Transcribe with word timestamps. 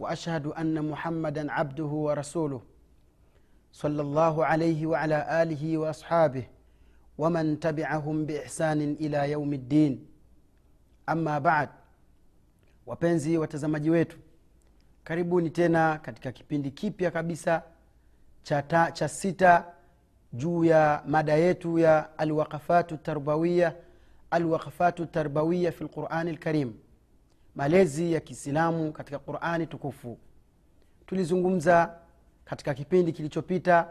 واشهد 0.00 0.46
ان 0.46 0.88
محمدا 0.90 1.52
عبده 1.52 1.84
ورسوله 1.84 2.62
صلى 3.72 4.02
الله 4.02 4.44
عليه 4.44 4.86
وعلى 4.86 5.42
اله 5.42 5.78
واصحابه 5.78 6.44
ومن 7.18 7.60
تبعهم 7.60 8.26
باحسان 8.26 8.80
الى 9.00 9.30
يوم 9.30 9.52
الدين 9.52 10.06
ama 11.06 11.40
bad 11.40 11.68
wapenzi 12.86 13.38
watazamaji 13.38 13.90
wetu 13.90 14.18
karibuni 15.04 15.50
tena 15.50 15.98
katika 15.98 16.32
kipindi 16.32 16.70
kipya 16.70 17.10
kabisa 17.10 17.62
cha, 18.42 18.62
ta, 18.62 18.92
cha 18.92 19.08
sita 19.08 19.64
juu 20.32 20.64
ya 20.64 21.02
mada 21.06 21.32
yetu 21.34 21.78
ya 21.78 22.18
alwaqafatu 22.18 22.96
tarbawiya 22.96 23.74
alwaqafatu 24.30 25.06
tarbawiya 25.06 25.72
fi 25.72 25.84
lqurani 25.84 26.32
lkarim 26.32 26.72
malezi 27.55 28.13
ya 28.13 28.19
kiislamu 28.19 28.91
katika 28.91 29.19
qurani 29.19 29.67
tukufu. 29.67 30.17
Tulizungumza 31.05 31.95
katika 32.45 32.73
kipindi 32.73 33.11
kilichopita 33.11 33.87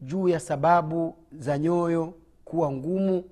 juu 0.00 0.28
ya 0.28 0.40
sababu 0.40 1.16
za 1.32 1.58
nyoyo 1.58 2.14
kuwa 2.44 2.72
ngumu 2.72 3.24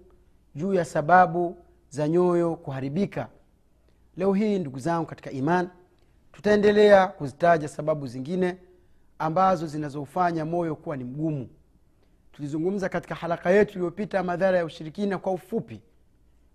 juu 0.55 0.75
ya 0.75 0.85
sababu 0.85 1.57
za 1.91 2.09
nyoyo 2.09 2.57
kuharibika. 2.57 3.29
Leo 4.17 4.33
hii 4.33 4.59
ndugu 4.59 4.79
zangu 4.79 5.07
katika 5.07 5.31
iman 5.31 5.69
tutaendelea 6.33 7.07
kuzitaja 7.07 7.69
sababu 7.69 8.07
zingine 8.07 8.57
ambazo 9.19 9.67
zinazofanya 9.67 10.45
moyo 10.45 10.77
kuwa 10.77 10.97
ni 10.97 11.05
mgumu. 11.05 11.49
Tulizungumza 12.33 12.89
katika 12.89 13.15
halaka 13.15 13.51
yetu 13.51 13.73
iliyopita 13.73 14.23
madhara 14.23 14.59
ya 14.59 14.65
ushirikina 14.65 15.19
kwa 15.19 15.33
ufupi. 15.33 15.81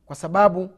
Kwa 0.05 0.15
sababu 0.15 0.69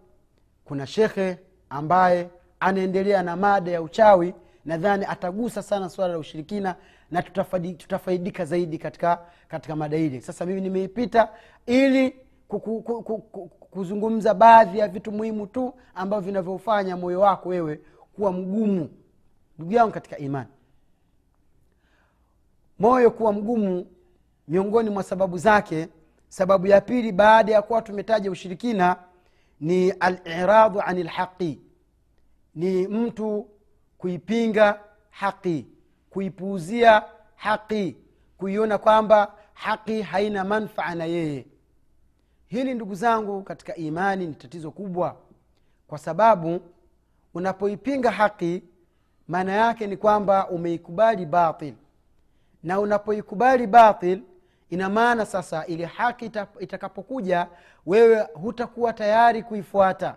kuna 0.65 0.87
shekhe 0.87 1.37
ambaye 1.69 2.29
anaendelea 2.59 3.23
na 3.23 3.35
mada 3.35 3.71
ya 3.71 3.81
uchawi 3.81 4.33
nadhani 4.65 5.05
atagusa 5.09 5.61
sana 5.63 5.89
swala 5.89 6.13
la 6.13 6.19
ushirikina 6.19 6.75
na 7.11 7.21
tutafaidi, 7.21 7.73
tutafaidika 7.73 8.45
zaidi 8.45 8.77
katika 8.77 9.19
katika 9.47 9.75
mada 9.75 9.97
hili. 9.97 10.21
Sasa 10.21 10.45
mimi 10.45 10.61
nimeipita 10.61 11.29
ili 11.65 12.15
kuku, 12.47 12.81
kuku, 12.81 13.03
kuku, 13.21 13.47
kuzungumza 13.65 14.33
baadhi 14.33 14.79
ya 14.79 14.87
vitu 14.87 15.11
muhimu 15.11 15.47
tu 15.47 15.73
ambavyo 15.95 16.25
vinavyofanya 16.25 16.97
moyo 16.97 17.19
wako 17.19 17.49
wewe 17.49 17.79
kuwa 18.15 18.31
mgumu. 18.31 18.89
Ndugu 19.57 19.73
yangu 19.73 19.91
katika 19.91 20.17
imani 20.17 20.49
moyo 22.79 23.11
kuwa 23.11 23.33
mgumu 23.33 23.85
miongoni 24.47 24.89
mwa 24.89 25.03
sababu 25.03 25.37
zake 25.37 25.87
sababu 26.29 26.67
ya 26.67 26.81
pili 26.81 27.11
baada 27.11 27.51
ya 27.53 27.61
kuwa 27.61 27.81
tumetaja 27.81 28.31
ushirikina 28.31 28.95
ni 29.59 29.91
aliradu 29.91 30.81
ani 30.81 31.03
lhaqi 31.03 31.61
ni 32.55 32.87
mtu 32.87 33.47
kuipinga 33.97 34.79
haqi 35.09 35.67
kuipuuzia 36.09 37.03
haqi 37.35 37.97
kuiona 38.37 38.77
kwamba 38.77 39.33
haqi 39.53 40.01
haina 40.01 40.43
manfaa 40.43 40.95
na 40.95 41.05
yeye. 41.05 41.45
Hili 42.47 42.73
ndugu 42.73 42.95
zangu 42.95 43.43
katika 43.43 43.75
imani 43.75 44.27
ni 44.27 44.33
tatizo 44.33 44.71
kubwa 44.71 45.15
kwa 45.87 45.97
sababu 45.97 46.61
unapoipinga 47.33 48.11
haqi 48.11 48.63
maana 49.27 49.51
yake 49.51 49.87
ni 49.87 49.97
kwamba 49.97 50.49
umeikubali 50.49 51.25
batil. 51.25 51.73
Na 52.63 52.79
unapoikubali 52.79 53.67
batil 53.67 54.21
ina 54.69 54.89
maana 54.89 55.25
sasa 55.25 55.65
ili 55.65 55.83
haki 55.85 56.31
itakapokuja 56.59 57.47
wewe 57.85 58.27
hutakuwa 58.33 58.93
tayari 58.93 59.43
kuifuata. 59.43 60.15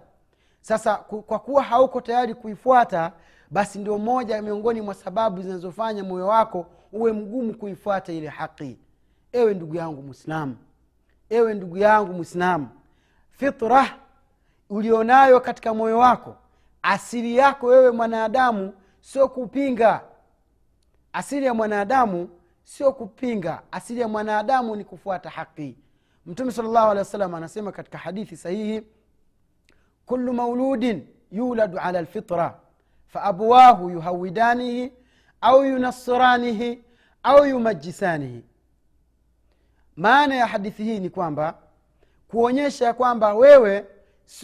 Sasa 0.60 0.96
kwa 0.96 1.38
kuwa 1.38 1.62
hauko 1.62 2.00
tayari 2.00 2.34
kuifuata 2.34 3.12
basi 3.50 3.78
ndio 3.78 3.98
moja 3.98 4.42
miongoni 4.42 4.80
mwa 4.80 4.94
sababu 4.94 5.42
zinazofanya 5.42 6.04
moyo 6.04 6.26
wako 6.26 6.66
uwe 6.92 7.12
mgumu 7.12 7.54
kuifuata 7.54 8.12
ile 8.12 8.28
haki. 8.28 8.78
Ewe 9.32 9.54
ndugu 9.54 9.74
yangu 9.76 10.02
mwislamu 10.02 10.56
ewe 11.30 11.54
ndugu 11.54 11.76
yangu 11.78 12.12
mwislamu 12.12 12.68
fitra 13.30 13.98
ulionayo 14.70 15.40
katika 15.40 15.74
moyo 15.74 15.98
wako 15.98 16.36
asili 16.82 17.36
yako 17.36 17.66
wewe 17.66 17.90
mwanadamu 17.90 18.72
sio 19.00 19.28
kupinga. 19.28 20.00
Asili 21.12 21.46
ya 21.46 21.54
mwanadamu 21.54 22.28
sio 22.64 22.92
kupinga. 22.92 23.62
Asili 23.70 24.00
ya 24.00 24.08
mwanadamu 24.08 24.76
ni 24.76 24.84
kufuata 24.84 25.30
haki. 25.30 25.76
Mtume 26.26 26.52
sal 26.52 26.64
llahu 26.64 26.90
alehi 26.90 26.98
wasallam 26.98 27.34
anasema 27.34 27.72
katika 27.72 27.98
hadithi 27.98 28.36
sahihi 28.36 28.82
kulu 30.06 30.32
mauludin 30.32 31.06
yuladu 31.30 31.78
ala 31.78 32.02
lfitra 32.02 32.58
faabuwahu 33.06 33.90
yuhawidanihi 33.90 34.92
au 35.40 35.64
yunasiranihi 35.64 36.84
au 37.22 37.46
yumajisanihi 37.46 38.44
maana 39.96 40.34
ya 40.34 40.46
hadithi 40.46 40.84
hii 40.84 41.00
ni 41.00 41.10
kwamba 41.10 41.58
kuonyesha 42.28 42.92
kwamba 42.94 43.34
wewe 43.34 43.86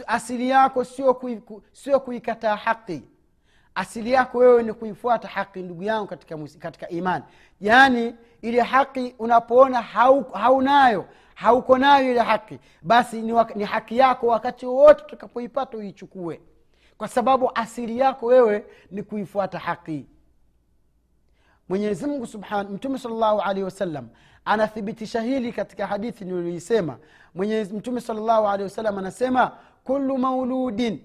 asili 0.06 0.48
yako 0.48 0.84
sio 0.84 1.14
kui, 1.14 1.42
sio 1.72 2.00
kuikataa 2.00 2.56
haki 2.56 3.02
asili 3.78 4.12
yako 4.12 4.38
wewe 4.38 4.62
ni 4.62 4.72
kuifuata 4.72 5.28
haki 5.28 5.62
ndugu 5.62 5.82
yangu 5.82 6.06
katika, 6.06 6.38
katika 6.58 6.88
imani. 6.88 7.24
Yaani 7.60 8.14
ile 8.42 8.60
haki 8.60 9.14
unapoona 9.18 9.82
hau, 9.82 10.22
haunayo 10.32 11.04
hauko 11.34 11.78
nayo 11.78 12.10
ile 12.10 12.20
haki 12.20 12.58
basi 12.82 13.22
ni, 13.22 13.32
ni 13.54 13.64
haki 13.64 13.98
yako 13.98 14.26
wakati 14.26 14.66
wowote 14.66 15.04
utakapoipata 15.04 15.76
uichukue. 15.76 16.40
Kwa 16.98 17.08
sababu 17.08 17.50
asili 17.54 17.98
yako 17.98 18.26
wewe 18.26 18.66
ni 18.90 19.02
kuifuata 19.02 19.58
haki. 19.58 20.06
Mwenyezimngu 21.68 22.26
subhan 22.26 22.68
mtume 22.68 22.98
salllahu 22.98 23.40
alehi 23.40 23.64
wasallam 23.64 24.08
anathibitisha 24.44 25.20
hili 25.20 25.52
katika 25.52 25.86
hadithi 25.86 26.24
niliyoisema. 26.24 26.98
Mtume 27.72 28.00
salllahu 28.00 28.48
alehi 28.48 28.62
wasallam 28.62 28.98
anasema 28.98 29.52
kulu 29.84 30.18
mauludin 30.18 31.04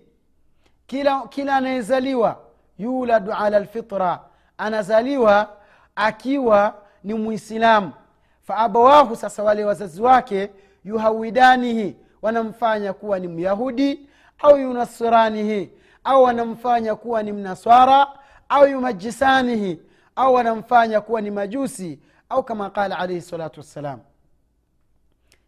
kila 0.87 1.27
kila 1.27 1.55
anayezaliwa 1.55 2.52
yuladu 2.77 3.33
ala 3.33 3.59
lfitra 3.59 4.19
anazaliwa 4.57 5.57
akiwa 5.95 6.75
ni 7.03 7.13
mwislamu 7.13 7.91
faabawahu 8.41 9.15
sasa 9.15 9.43
wale 9.43 9.65
wazazi 9.65 10.01
wake 10.01 10.51
yuhawidanihi 10.85 11.95
wanamfanya 12.21 12.93
kuwa 12.93 13.19
ni 13.19 13.27
myahudi 13.27 14.09
au 14.39 14.57
yunasiranihi 14.57 15.69
au 16.03 16.23
wanamfanya 16.23 16.95
kuwa 16.95 17.23
ni 17.23 17.31
mnaswara 17.31 18.07
au 18.49 18.67
yumajisanihi 18.67 19.79
au 20.15 20.33
wanamfanya 20.33 21.01
kuwa 21.01 21.21
ni 21.21 21.31
majusi 21.31 21.99
au 22.29 22.43
kama 22.43 22.69
qala 22.69 22.99
alaihi 22.99 23.21
salatu 23.21 23.59
wassalam. 23.59 23.99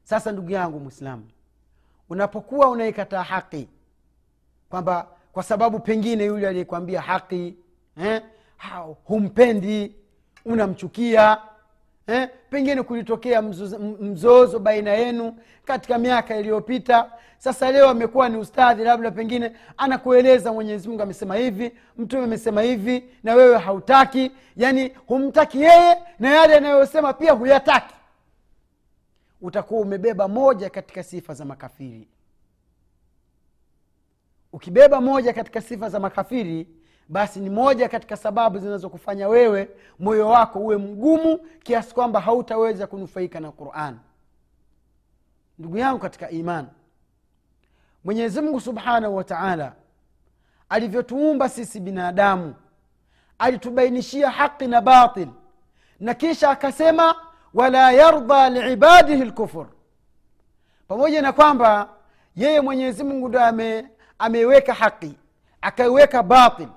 Sasa 0.04 0.32
ndugu 0.32 0.52
yangu 0.52 0.80
mwislamu 0.80 1.24
unapokuwa 2.10 2.70
unaikataa 2.70 3.24
haqi 3.24 3.70
kwamba 4.70 5.08
kwa 5.36 5.44
sababu 5.44 5.80
pengine 5.80 6.26
yule 6.26 6.48
aliyekwambia 6.48 7.02
haki 7.02 7.56
eh, 8.04 8.22
humpendi 9.04 9.96
unamchukia 10.46 11.38
eh, 12.08 12.30
pengine 12.50 12.84
kulitokea 12.84 13.42
mzozo, 14.02 14.60
baina 14.60 14.92
yenu 14.92 15.38
katika 15.66 15.98
miaka 15.98 16.38
iliyopita. 16.38 17.12
Sasa 17.38 17.72
leo 17.72 17.90
amekuwa 17.90 18.30
ni 18.30 18.38
ustadhi 18.38 18.84
labda 18.84 19.12
pengine 19.12 19.52
anakueleza 19.78 20.54
mwenyezi 20.54 20.88
mungu 20.88 21.02
amesema 21.02 21.36
hivi 21.36 21.72
mtume 21.98 22.24
amesema 22.24 22.62
hivi 22.62 23.04
na 23.24 23.36
wewe 23.36 23.58
hautaki. 23.58 24.32
Yani 24.56 24.92
humtaki 25.08 25.62
yeye 25.62 25.98
na 26.20 26.30
yale 26.30 26.56
anayosema 26.56 27.14
pia 27.14 27.32
huyataki. 27.32 27.96
Utakuwa 29.42 29.82
umebeba 29.82 30.28
moja 30.28 30.70
katika 30.70 31.04
sifa 31.04 31.34
za 31.34 31.46
makafiri 31.46 32.08
ukibeba 34.56 35.02
moja 35.02 35.34
katika 35.34 35.62
sifa 35.62 35.90
za 35.90 36.00
makafiri 36.00 36.68
basi 37.10 37.40
ni 37.40 37.50
moja 37.50 37.90
katika 37.90 38.18
sababu 38.18 38.60
zinazokufanya 38.60 39.28
wewe 39.28 39.70
moyo 40.00 40.28
wako 40.28 40.60
uwe 40.60 40.78
mgumu 40.78 41.38
kiasi 41.64 41.94
kwamba 41.94 42.20
hautaweza 42.20 42.88
kunufaika 42.88 43.40
na 43.40 43.52
quran. 43.52 43.98
Ndugu 45.60 45.78
yangu 45.78 46.00
katika 46.00 46.30
iman 46.30 46.68
mwenyezimngu 48.04 48.62
subhanahu 48.62 49.16
wa 49.16 49.24
taala 49.24 49.74
alivyotuumba 50.70 51.50
sisi 51.50 51.80
binadamu 51.80 52.56
alitubainishia 53.40 54.30
haqi 54.30 54.68
na 54.68 54.82
batil 54.82 55.28
na 56.00 56.14
kisha 56.14 56.50
akasema 56.50 57.16
wala 57.54 57.92
yarda 57.92 58.50
liibadihi 58.50 59.26
lkufur. 59.26 59.68
Pamoja 60.88 61.22
na 61.22 61.34
kwamba 61.34 61.90
yeye 62.36 62.62
mwenyezimngu 62.62 63.30
ndo 63.30 63.40
ame, 63.40 63.88
ameiweka 64.20 64.74
haki 64.74 65.14
akaiweka 65.62 66.24
batil 66.24 66.68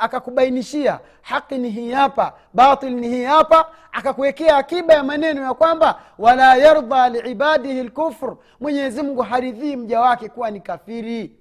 akakubainishia. 0.00 1.00
Haqi 1.22 1.58
ni 1.58 1.70
hii 1.70 1.92
hapa 1.92 2.32
batil 2.54 2.90
ni 2.94 3.08
hii 3.08 3.24
hapa. 3.24 3.70
Akakuwekea 3.92 4.56
akiba 4.56 4.94
ya 4.94 5.02
maneno 5.02 5.42
ya 5.42 5.54
kwamba 5.54 6.00
wala 6.18 6.56
yarda 6.56 7.08
liibadihi 7.08 7.82
lkufr. 7.82 8.36
Mwenyezimngu 8.60 9.22
haridhii 9.22 9.76
mja 9.76 10.00
wake 10.00 10.28
kuwa 10.28 10.50
ni 10.50 10.60
kafiri. 10.60 11.36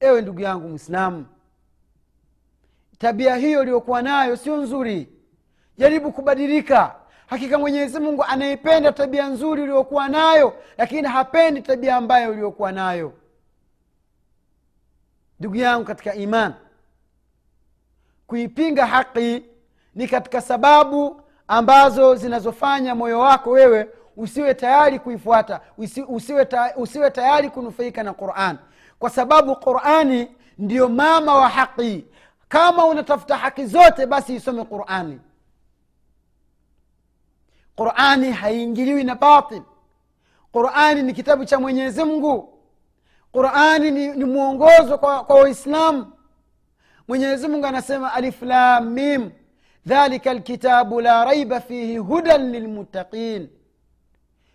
Ewe 0.00 0.22
ndugu 0.22 0.40
yangu 0.40 0.68
mwislamu 0.68 1.26
tabia 2.98 3.36
hiyo 3.36 3.62
iliyokuwa 3.62 4.02
nayo 4.02 4.36
sio 4.36 4.56
nzuri. 4.56 5.08
Jaribu 5.78 6.12
kubadilika. 6.12 6.94
Hakika 7.26 7.58
mwenyezi 7.58 8.00
mungu 8.00 8.24
anaipenda 8.24 8.92
tabia 8.92 9.26
nzuri 9.28 9.62
uliyokuwa 9.62 10.08
nayo 10.08 10.54
lakini 10.78 11.08
hapendi 11.08 11.62
tabia 11.62 11.96
ambayo 11.96 12.30
uliyokuwa 12.30 12.72
nayo 12.72 13.12
ndugu 15.44 15.56
yangu 15.56 15.84
katika 15.84 16.14
iman 16.14 16.54
kuipinga 18.26 18.86
haki 18.86 19.44
ni 19.94 20.08
katika 20.08 20.40
sababu 20.40 21.20
ambazo 21.48 22.14
zinazofanya 22.14 22.94
moyo 22.94 23.20
wako 23.20 23.50
wewe 23.50 23.88
usiwe 24.16 24.54
tayari 24.54 24.98
kuifuata 24.98 25.60
usi, 25.78 26.02
usiwe, 26.02 26.44
ta, 26.44 26.72
usiwe 26.76 27.10
tayari 27.10 27.50
kunufaika 27.50 28.02
na 28.02 28.12
quran. 28.12 28.58
Kwa 28.98 29.10
sababu 29.10 29.56
qurani 29.56 30.28
ndiyo 30.58 30.88
mama 30.88 31.34
wa 31.34 31.48
haqi 31.48 32.06
kama 32.48 32.86
unatafuta 32.86 33.36
haki 33.36 33.66
zote 33.66 34.06
basi 34.06 34.34
isome 34.34 34.64
qurani 34.64 35.20
qurani 37.76 38.32
haiingiliwi 38.32 39.04
na 39.04 39.14
batil. 39.14 39.62
Qurani 40.52 41.02
ni 41.02 41.12
kitabu 41.12 41.44
cha 41.44 41.60
mwenyezi 41.60 42.04
mungu 42.04 42.53
qurani 43.34 43.90
ni, 43.90 44.08
ni 44.08 44.24
mwongozo 44.24 44.98
kwa 44.98 45.24
kwa 45.24 45.36
waislamu 45.36 46.12
mwenyezi 47.08 47.48
mungu 47.48 47.66
anasema 47.66 48.12
aliflamim 48.12 49.30
dhalika 49.86 50.34
lkitabu 50.34 51.00
la 51.00 51.24
raiba 51.24 51.60
fihi 51.60 51.96
hudan 51.96 52.50
lilmuttaqin. 52.50 53.48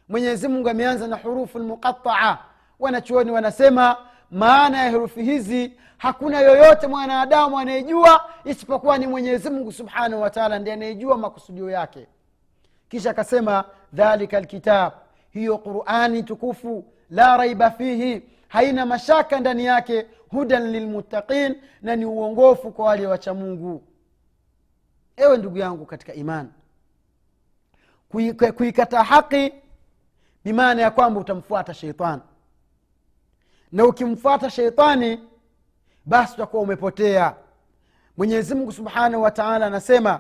Mwenyezi 0.09 0.47
mungu 0.47 0.69
ameanza 0.69 1.07
na 1.07 1.15
hurufu 1.15 1.59
lmuqataa 1.59 2.37
wanachuoni 2.79 3.31
wanasema 3.31 3.97
maana 4.31 4.77
ya 4.83 4.89
herufi 4.89 5.23
hizi 5.23 5.73
hakuna 5.97 6.39
yoyote 6.39 6.87
mwanadamu 6.87 7.59
anayejua 7.59 8.25
isipokuwa 8.45 8.97
ni 8.97 9.07
mwenyezi 9.07 9.49
mungu 9.49 9.71
subhanahu 9.71 10.21
wataala 10.21 10.59
ndi 10.59 10.71
anayejua 10.71 11.17
makusudio 11.17 11.69
yake. 11.69 12.07
Kisha 12.89 13.09
akasema 13.11 13.63
dhalika 13.93 14.39
lkitab 14.39 14.93
hiyo 15.31 15.57
qurani 15.57 16.23
tukufu 16.23 16.85
la 17.09 17.37
raiba 17.37 17.71
fihi 17.71 18.21
haina 18.49 18.85
mashaka 18.85 19.39
ndani 19.39 19.65
yake 19.65 20.05
hudan 20.31 20.71
lilmuttaqin 20.71 21.55
na 21.81 21.95
ni 21.95 22.05
uongofu 22.05 22.71
kwa 22.71 22.85
wale 22.85 23.07
wacha 23.07 23.33
mungu. 23.33 23.83
Ewe 25.17 25.37
ndugu 25.37 25.57
yangu 25.57 25.85
katika 25.85 26.13
imani 26.13 26.49
kuikataa 28.57 29.03
haqi 29.03 29.53
bimaana 30.43 30.81
ya 30.81 30.91
kwamba 30.91 31.19
utamfuata 31.19 31.73
sheitani 31.73 32.21
na 33.71 33.85
ukimfuata 33.85 34.49
sheitani 34.49 35.19
basi 36.05 36.33
utakuwa 36.33 36.63
umepotea. 36.63 37.35
Mwenyezi 38.17 38.55
mungu 38.55 38.71
subhanahu 38.71 39.23
wa 39.23 39.31
taala 39.31 39.65
anasema 39.65 40.19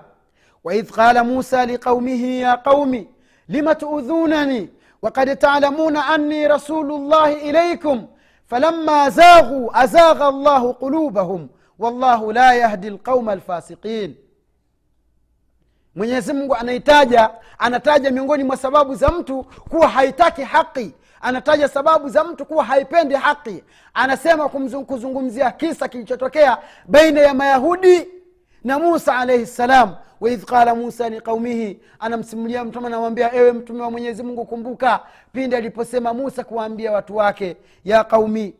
waidh 0.63 0.89
qala 0.91 1.23
musa 1.23 1.65
liqaumihi 1.65 2.41
ya 2.41 2.57
qaumi 2.57 3.07
lima 3.47 3.75
tuudhunani? 3.75 4.69
Wakad 5.01 5.37
talamuna 5.39 6.05
anni 6.07 6.47
rasulu 6.47 6.97
llahi 7.09 7.33
ilaikum 7.49 8.07
falama 8.49 9.09
zaghuu 9.09 9.69
azagha 9.73 10.31
llahu 10.31 10.73
qulubahum 10.73 11.47
wallahu 11.79 12.31
la 12.31 12.53
yahdi 12.53 12.89
lqauma 12.89 13.31
alfasiqin. 13.31 14.15
Mwenyezi 15.95 16.33
mungu 16.33 16.55
anaitaja 16.55 17.29
anataja 17.57 18.11
miongoni 18.11 18.43
mwa 18.43 18.57
sababu 18.57 18.95
za 18.95 19.07
mtu 19.09 19.43
kuwa 19.43 19.87
haitaki 19.87 20.41
haki 20.43 20.93
anataja 21.21 21.67
sababu 21.67 22.09
za 22.09 22.23
mtu 22.23 22.45
kuwa 22.45 22.63
haipendi 22.63 23.15
haki. 23.15 23.63
Anasema 23.93 24.49
kuzungumzia 24.49 25.51
kisa 25.51 25.87
kilichotokea 25.87 26.57
baina 26.85 27.21
ya 27.21 27.33
mayahudi 27.33 28.07
na 28.63 28.79
musa 28.79 29.17
alaihi 29.17 29.45
ssalam 29.45 29.95
waidh 30.21 30.43
qala 30.43 30.75
musa 30.75 31.09
liqaumihi 31.09 31.79
anamsimulia 31.99 32.63
mtume 32.63 32.87
anamwambia 32.87 33.33
ewe 33.35 33.51
mtume 33.51 33.81
wa 33.81 33.91
mwenyezi 33.91 34.23
mungu 34.23 34.45
kumbuka 34.45 34.99
pindi 35.33 35.55
aliposema 35.55 36.13
musa 36.13 36.43
kuwaambia 36.43 36.91
watu 36.91 37.15
wake 37.15 37.57
ya 37.85 38.03
qaumi 38.03 38.53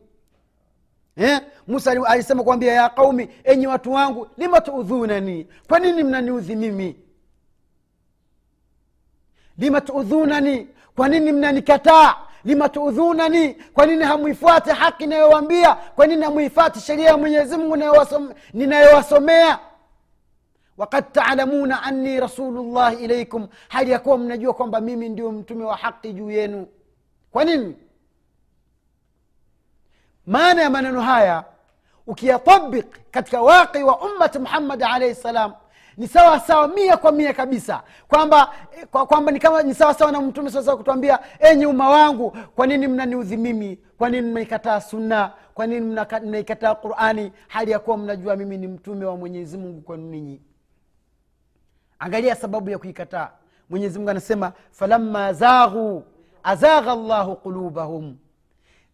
eh? 1.17 1.39
musa 1.67 1.91
ali- 1.91 2.01
alisema 2.07 2.43
kuambia 2.43 2.73
ya 2.73 2.89
qaumi 2.89 3.29
enyi 3.43 3.67
watu 3.67 3.91
wangu 3.93 4.27
lima 4.37 4.61
tuudhunani? 4.61 5.47
Kwa 5.67 5.79
nini 5.79 6.03
mnaniudhi 6.03 6.55
mimi? 6.55 6.95
Lima 9.57 9.81
tuudhunani? 9.81 10.67
Kwa 10.95 11.07
nini 11.09 11.31
mnanikataa? 11.31 12.15
Lima 12.45 12.69
tuudhunani? 12.69 13.53
Kwa 13.53 13.85
nini 13.85 14.03
hamuifuate 14.03 14.71
haki 14.71 15.03
inayowambia 15.03 15.73
kwa 15.75 16.07
nini 16.07 16.23
hamwifuati 16.23 16.79
sheria 16.79 17.05
ya 17.07 17.17
mwenyezi 17.17 17.57
mungu 17.57 17.75
ninayowasom- 17.75 18.33
ninayowasomea 18.53 19.59
wakad 20.79 21.11
talamuna 21.11 21.83
anni 21.83 22.19
rasulullahi 22.19 23.03
ilaikum 23.03 23.47
hali 23.67 23.91
ya 23.91 23.99
kuwa 23.99 24.17
mnajua 24.17 24.53
kwamba 24.53 24.81
mimi 24.81 25.09
ndio 25.09 25.31
mtume 25.31 25.63
wa 25.65 25.75
haqi 25.75 26.13
juu 26.13 26.31
yenu. 26.31 26.67
Kwa 27.31 27.43
nini? 27.43 27.75
Maana 30.25 30.61
ya 30.61 30.69
maneno 30.69 31.01
haya 31.01 31.43
ukiyatabik 32.07 32.85
katika 33.11 33.41
waqi 33.41 33.83
wa 33.83 33.99
ummati 34.01 34.39
muhammadi 34.39 34.83
alaihi 34.83 35.15
salam 35.15 35.53
ni 35.97 36.07
sawa 36.07 36.39
sawa 36.39 36.67
mia 36.67 36.97
kwa 36.97 37.11
mia 37.11 37.33
kabisa. 37.33 37.83
Kwamba 38.07 38.53
kwa- 38.91 39.05
kwamba 39.05 39.31
ni 39.31 39.39
kama 39.39 39.63
ni 39.63 39.73
sawa 39.73 39.93
sawa 39.93 40.11
na 40.11 40.21
mtume 40.21 40.51
sasa 40.51 40.75
kutuambia 40.77 41.19
enyi 41.39 41.65
umma 41.65 41.89
wangu 41.89 42.31
kwa 42.55 42.67
nini 42.67 42.87
mnaniudhi 42.87 43.37
mimi? 43.37 43.79
Kwa 43.97 44.09
nini 44.09 44.27
mnaikataa 44.31 44.81
sunna? 44.81 45.31
Kwa 45.53 45.67
nini 45.67 45.97
mnaikataa 46.25 46.75
qurani? 46.75 47.31
Hali 47.47 47.71
ya 47.71 47.79
kuwa 47.79 47.97
mnajua 47.97 48.35
mimi 48.35 48.57
ni 48.57 48.67
mtume 48.67 49.05
wa 49.05 49.17
mwenyezi 49.17 49.57
mungu 49.57 49.81
kwenu 49.81 50.03
ninyi 50.09 50.41
angalia 51.99 52.35
sababu 52.35 52.69
ya 52.69 52.77
kuikataa. 52.77 53.31
Mwenyezi 53.69 53.97
mungu 53.99 54.09
anasema 54.11 54.53
falamma 54.71 55.33
zaghu 55.33 56.03
azagha 56.43 56.95
llahu 56.95 57.35
qulubahum. 57.35 58.17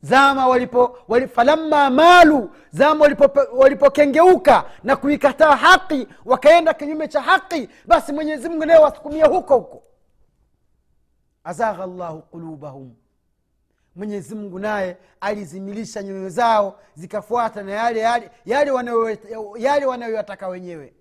Zama 0.02 0.48
walipo 0.48 0.98
wali, 1.08 1.28
falamma 1.28 1.90
malu 1.90 2.50
zama 2.72 3.06
walipo- 3.06 3.58
walipokengeuka 3.58 4.66
na 4.84 4.96
kuikataa 4.96 5.56
haki 5.56 6.08
wakaenda 6.26 6.74
kinyume 6.74 7.08
cha 7.08 7.22
haki 7.22 7.70
basi 7.86 8.14
mwenyezi 8.14 8.50
mungu 8.50 8.66
naye 8.66 8.80
wasukumia 8.80 9.26
huko 9.26 9.56
huko. 9.58 9.84
Azagha 11.44 11.86
llahu 11.88 12.22
qulubahum. 12.22 12.94
Mwenyezi 13.96 14.36
mungu 14.36 14.60
naye 14.60 14.98
alizimilisha 15.22 16.04
nyoyo 16.04 16.30
zao 16.30 16.80
zikafuata 16.96 17.64
na 17.64 17.72
yale 17.72 18.00
yale 18.00 18.32
yale 19.58 19.86
wanayoyataka 19.86 20.48
wenyewe 20.48 20.94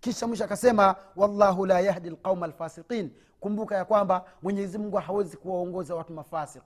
kisha 0.00 0.26
mwisho 0.26 0.44
akasema 0.44 0.96
wallahu 1.16 1.66
la 1.66 1.80
yahdi 1.80 2.10
lqauma 2.10 2.46
alfasiqin. 2.46 3.10
Kumbuka 3.40 3.76
ya 3.76 3.84
kwamba 3.84 4.24
mwenyezi 4.42 4.78
mungu 4.78 4.96
hawezi 4.96 5.36
kuwaongoza 5.36 5.94
watu 5.94 6.12
mafasik 6.12 6.62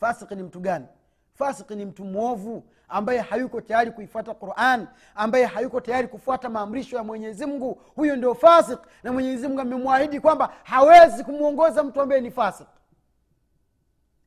fasiki 0.00 0.34
ni 0.34 0.42
mtu 0.42 0.60
gani? 0.60 0.86
Fasiki 1.34 1.74
ni 1.76 1.84
mtu 1.84 2.04
mwovu 2.04 2.64
ambaye 2.88 3.20
hayuko 3.20 3.60
tayari 3.60 3.90
kuifuata 3.90 4.34
quran 4.34 4.86
ambaye 5.14 5.44
hayuko 5.44 5.80
tayari 5.80 6.08
kufuata 6.08 6.48
maamrisho 6.48 6.96
ya 6.96 7.04
mwenyezi 7.04 7.46
mungu. 7.46 7.82
Huyo 7.94 8.16
ndio 8.16 8.34
fasik 8.34 8.78
na 9.02 9.12
mwenyezi 9.12 9.48
mungu 9.48 9.60
amemwahidi 9.60 10.20
kwamba 10.20 10.54
hawezi 10.64 11.24
kumwongoza 11.24 11.84
mtu 11.84 12.00
ambaye 12.00 12.20
ni 12.20 12.30
fasik 12.30 12.66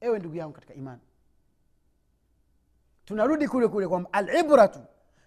ewe 0.02 0.20
ndugu 0.20 0.36
yangu 0.36 0.54
katika 0.54 0.74
imani 0.74 1.02
tunarudi 3.06 3.48
kule 3.48 3.68
kule 3.68 3.88
kwamba 3.88 4.14
alibratu 4.14 4.80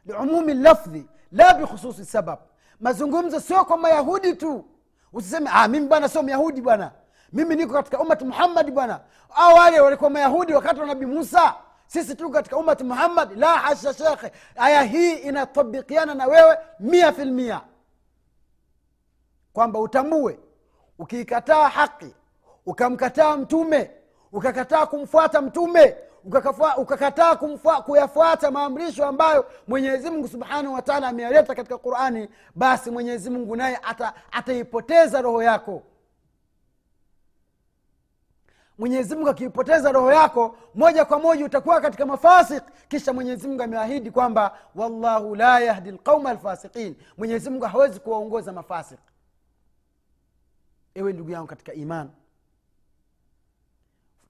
liumumi 0.06 0.54
lafdhi 0.54 1.06
la 1.34 1.54
bikhususi 1.54 2.04
sabab. 2.04 2.38
Mazungumzo 2.80 3.40
sio 3.40 3.64
kwa 3.64 3.76
mayahudi 3.76 4.34
tu. 4.34 4.64
Usiseme 5.12 5.50
ah, 5.52 5.68
mimi 5.68 5.86
bwana 5.86 6.08
sio 6.08 6.22
myahudi 6.22 6.60
bwana. 6.60 6.90
Mimi 7.32 7.56
niko 7.56 7.72
katika 7.72 7.98
umati 8.00 8.24
muhammadi 8.24 8.70
bwana. 8.70 9.00
Au 9.34 9.54
wale 9.56 9.80
walikuwa 9.80 10.10
mayahudi 10.10 10.52
wakati 10.54 10.80
wa 10.80 10.86
nabii 10.86 11.06
musa. 11.06 11.54
Sisi 11.86 12.14
tuko 12.14 12.30
katika 12.30 12.56
umati 12.56 12.84
muhammad. 12.84 13.32
La 13.38 13.58
hasha 13.58 13.94
shekhe. 13.94 14.32
Aya 14.56 14.82
hii 14.82 15.14
inatabikiana 15.14 16.14
na 16.14 16.26
wewe 16.26 16.56
mia 16.80 17.12
filmia 17.12 17.60
kwamba 19.52 19.78
utambue 19.80 20.38
ukiikataa 20.98 21.68
haki 21.68 22.14
ukamkataa 22.66 23.36
mtume 23.36 23.90
ukakataa 24.32 24.86
kumfuata 24.86 25.40
mtume 25.42 25.96
ukakataa 26.76 27.36
kuyafuata 27.84 28.50
maamrisho 28.50 29.06
ambayo 29.06 29.46
mwenyezi 29.68 30.10
mungu 30.10 30.28
subhanahu 30.28 30.74
wataala 30.74 31.08
ameyaleta 31.08 31.54
katika 31.54 31.78
qurani 31.78 32.28
basi 32.54 32.90
mwenyezi 32.90 33.30
mungu 33.30 33.56
naye 33.56 33.76
ata- 33.82 34.14
ataipoteza 34.32 35.22
roho 35.22 35.42
yako. 35.42 35.82
Mwenyezi 38.78 39.14
mungu 39.14 39.28
akiipoteza 39.28 39.92
roho 39.92 40.12
yako 40.12 40.56
moja 40.74 41.04
kwa 41.04 41.18
moja 41.18 41.44
utakuwa 41.44 41.80
katika 41.80 42.06
mafasik 42.06 42.62
kisha 42.88 43.12
mwenyezi 43.12 43.48
mungu 43.48 43.62
ameahidi 43.62 44.10
kwamba 44.10 44.58
wallahu 44.74 45.34
la 45.34 45.60
yahdi 45.60 45.90
lqauma 45.90 46.30
alfasiqin. 46.30 46.96
Mwenyezi 47.18 47.50
mungu 47.50 47.64
hawezi 47.64 48.00
kuwaongoza 48.00 48.52
mafasik 48.52 48.98
ewe 50.94 51.12
ndugu 51.12 51.30
yangu 51.30 51.46
katika 51.46 51.72
iman 51.72 52.10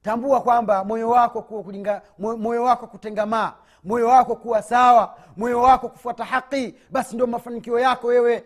tambua 0.04 0.40
kwamba 0.40 0.84
moyo 0.84 1.08
wako 1.10 1.42
kuwa 1.42 1.62
kulinga, 1.62 2.02
moyo 2.18 2.62
wako 2.62 2.86
kutengamaa 2.86 3.52
moyo 3.84 4.08
wako 4.08 4.36
kuwa 4.36 4.62
sawa 4.62 5.18
moyo 5.36 5.62
wako 5.62 5.88
kufuata 5.88 6.24
haki 6.24 6.74
basi 6.90 7.14
ndio 7.14 7.26
mafanikio 7.26 7.78
yako 7.78 8.06
wewe. 8.06 8.44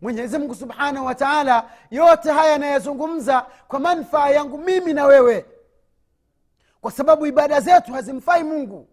Mwenyezi 0.00 0.38
mungu 0.38 0.54
subhanahu 0.54 1.06
wa 1.06 1.14
taala 1.14 1.70
yote 1.90 2.30
haya 2.32 2.52
yanayazungumza 2.52 3.46
kwa 3.68 3.80
manfaa 3.80 4.28
yangu 4.30 4.58
mimi 4.58 4.92
na 4.92 5.04
wewe. 5.04 5.46
Kwa 6.80 6.90
sababu 6.92 7.26
ibada 7.26 7.60
zetu 7.60 7.92
hazimfai 7.92 8.44
mungu. 8.44 8.88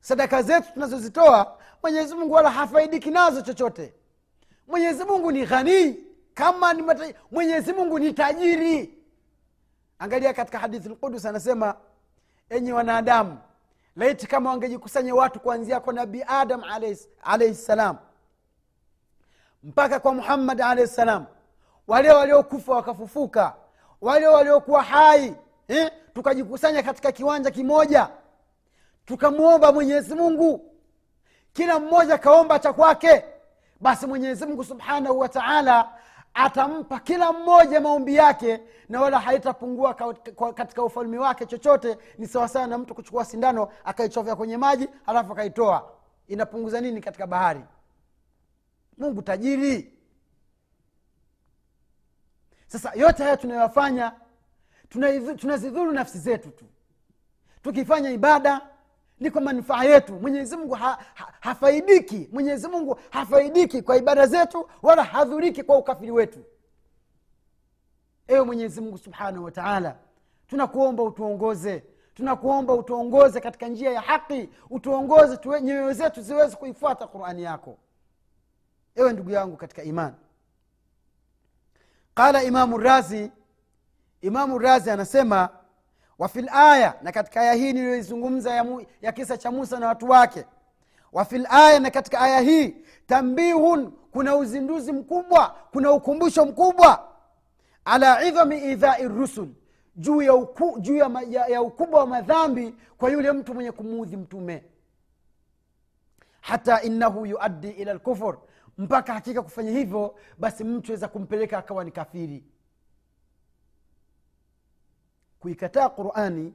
Sadaka 0.00 0.42
zetu 0.42 0.72
tunazozitoa 0.72 1.58
mwenyezi 1.82 2.14
mungu 2.14 2.34
wala 2.34 2.50
hafaidiki 2.50 3.10
nazo 3.10 3.42
chochote. 3.42 3.94
Mwenyezi 4.68 5.04
mungu 5.04 5.32
ni 5.32 5.46
ghanii 5.46 6.03
kama 6.34 6.72
ni 6.72 6.82
mata... 6.82 7.12
mwenyezi 7.30 7.72
mungu 7.72 7.98
ni 7.98 8.12
tajiri 8.12 8.98
angalia 9.98 10.32
katika 10.34 10.58
hadithi 10.58 10.88
lqudus 10.88 11.26
anasema 11.26 11.74
enyi 12.50 12.72
wanadamu 12.72 13.38
laiti 13.96 14.26
kama 14.26 14.50
wangejikusanya 14.50 15.14
watu 15.14 15.40
kuanzia 15.40 15.80
kwa 15.80 15.92
nabii 15.92 16.22
adam 16.26 16.62
alaihi 17.24 17.54
ssalam 17.54 17.96
mpaka 19.62 20.00
kwa 20.00 20.14
muhammad 20.14 20.60
alaihi 20.60 20.90
ssalam 20.90 21.24
wale 21.86 22.10
waliokufa 22.12 22.74
wakafufuka 22.74 23.54
wale 24.00 24.26
waliokuwa 24.28 24.82
hai 24.82 25.34
eh? 25.68 25.90
tukajikusanya 26.14 26.82
katika 26.82 27.12
kiwanja 27.12 27.50
kimoja 27.50 28.08
tukamwomba 29.06 29.72
mwenyezi 29.72 30.14
mungu 30.14 30.70
kila 31.52 31.80
mmoja 31.80 32.18
kaomba 32.18 32.58
cha 32.58 32.72
kwake 32.72 33.24
basi 33.80 34.06
mwenyezi 34.06 34.46
mungu 34.46 34.64
subhanahu 34.64 35.18
wa 35.18 35.28
taala 35.28 35.92
atampa 36.34 37.00
kila 37.00 37.32
mmoja 37.32 37.80
maombi 37.80 38.14
yake 38.14 38.60
na 38.88 39.00
wala 39.00 39.18
haitapungua 39.20 39.94
ka- 39.94 40.12
ka- 40.14 40.52
katika 40.52 40.82
ufalme 40.84 41.18
wake 41.18 41.46
chochote. 41.46 41.98
Ni 42.18 42.26
sawasawa 42.26 42.66
na 42.66 42.78
mtu 42.78 42.94
kuchukua 42.94 43.24
sindano 43.24 43.68
akaichovya 43.84 44.36
kwenye 44.36 44.56
maji 44.56 44.88
halafu 45.06 45.32
akaitoa. 45.32 45.92
Inapunguza 46.28 46.80
nini 46.80 47.00
katika 47.00 47.26
bahari? 47.26 47.60
Mungu 48.98 49.22
tajiri. 49.22 49.92
Sasa 52.66 52.92
yote 52.94 53.22
haya 53.22 53.36
tunayoyafanya 53.36 54.12
tunazidhuru 55.38 55.92
nafsi 55.92 56.18
zetu 56.18 56.50
tu. 56.50 56.64
Tukifanya 57.62 58.10
ibada 58.10 58.60
ni 59.20 59.30
kwa 59.30 59.40
manufaa 59.40 59.84
yetu. 59.84 60.12
Mwenyezi 60.14 60.56
mungu 60.56 60.74
ha, 60.74 60.98
ha, 61.14 61.32
hafaidiki. 61.40 62.28
Mwenyezi 62.32 62.68
mungu 62.68 62.98
hafaidiki 63.10 63.82
kwa 63.82 63.96
ibada 63.96 64.26
zetu 64.26 64.68
wala 64.82 65.04
hadhuriki 65.04 65.62
kwa 65.62 65.78
ukafiri 65.78 66.10
wetu. 66.10 66.44
Ewe 68.28 68.42
mwenyezi 68.44 68.80
mungu 68.80 68.98
subhanahu 68.98 69.44
wa 69.44 69.50
taala 69.50 69.96
tunakuomba 70.46 71.02
utuongoze. 71.02 71.84
Tunakuomba 72.14 72.74
utuongoze 72.74 73.40
katika 73.40 73.68
njia 73.68 73.90
ya 73.90 74.00
haki. 74.00 74.48
Utuongoze 74.70 75.38
nyoyo 75.62 75.92
zetu 75.92 76.22
ziweze 76.22 76.56
kuifuata 76.56 77.06
qurani 77.06 77.42
yako. 77.42 77.78
Ewe 78.94 79.12
ndugu 79.12 79.30
yangu 79.30 79.56
katika 79.56 79.82
imani 79.82 80.14
qala 82.14 82.42
imamu 82.42 82.78
razi 82.78 83.30
imamu 84.20 84.58
razi 84.58 84.90
anasema 84.90 85.48
wafi 86.18 86.42
laya 86.42 86.94
na 87.02 87.12
katika 87.12 87.40
aya 87.40 87.52
hii 87.52 87.72
niliyoizungumza 87.72 88.50
ya, 88.54 88.66
ya 89.02 89.12
kisa 89.12 89.36
cha 89.38 89.50
musa 89.50 89.78
na 89.80 89.86
watu 89.88 90.08
wake. 90.10 90.44
Wafi 91.12 91.38
laya 91.38 91.80
na 91.80 91.90
katika 91.90 92.20
aya 92.20 92.40
hii 92.40 92.76
tambihun 93.06 93.92
kuna 94.10 94.36
uzinduzi 94.36 94.92
mkubwa 94.92 95.56
kuna 95.72 95.92
ukumbusho 95.92 96.44
mkubwa. 96.46 97.08
Ala 97.84 98.24
idhami 98.24 98.58
idhai 98.72 99.08
rusul 99.08 99.48
juu 99.96 100.22
ya, 100.22 100.34
uku, 100.34 100.80
juu 100.80 100.96
ya, 100.96 101.10
ya, 101.28 101.46
ya 101.46 101.62
ukubwa 101.62 102.00
wa 102.00 102.06
madhambi 102.06 102.74
kwa 102.98 103.10
yule 103.10 103.32
mtu 103.32 103.54
mwenye 103.54 103.72
kumuudhi 103.72 104.16
mtume. 104.16 104.64
Hata 106.40 106.82
innahu 106.82 107.26
yuaddi 107.26 107.70
ila 107.70 107.94
lkufur 107.94 108.38
mpaka 108.78 109.14
hakika 109.14 109.42
kufanya 109.42 109.70
hivyo 109.70 110.14
basi 110.38 110.64
mtu 110.64 110.92
aweza 110.92 111.08
kumpeleka 111.08 111.58
akawa 111.58 111.84
ni 111.84 111.90
kafiri 111.90 112.44
kuikataa 115.44 115.88
qurani 115.88 116.54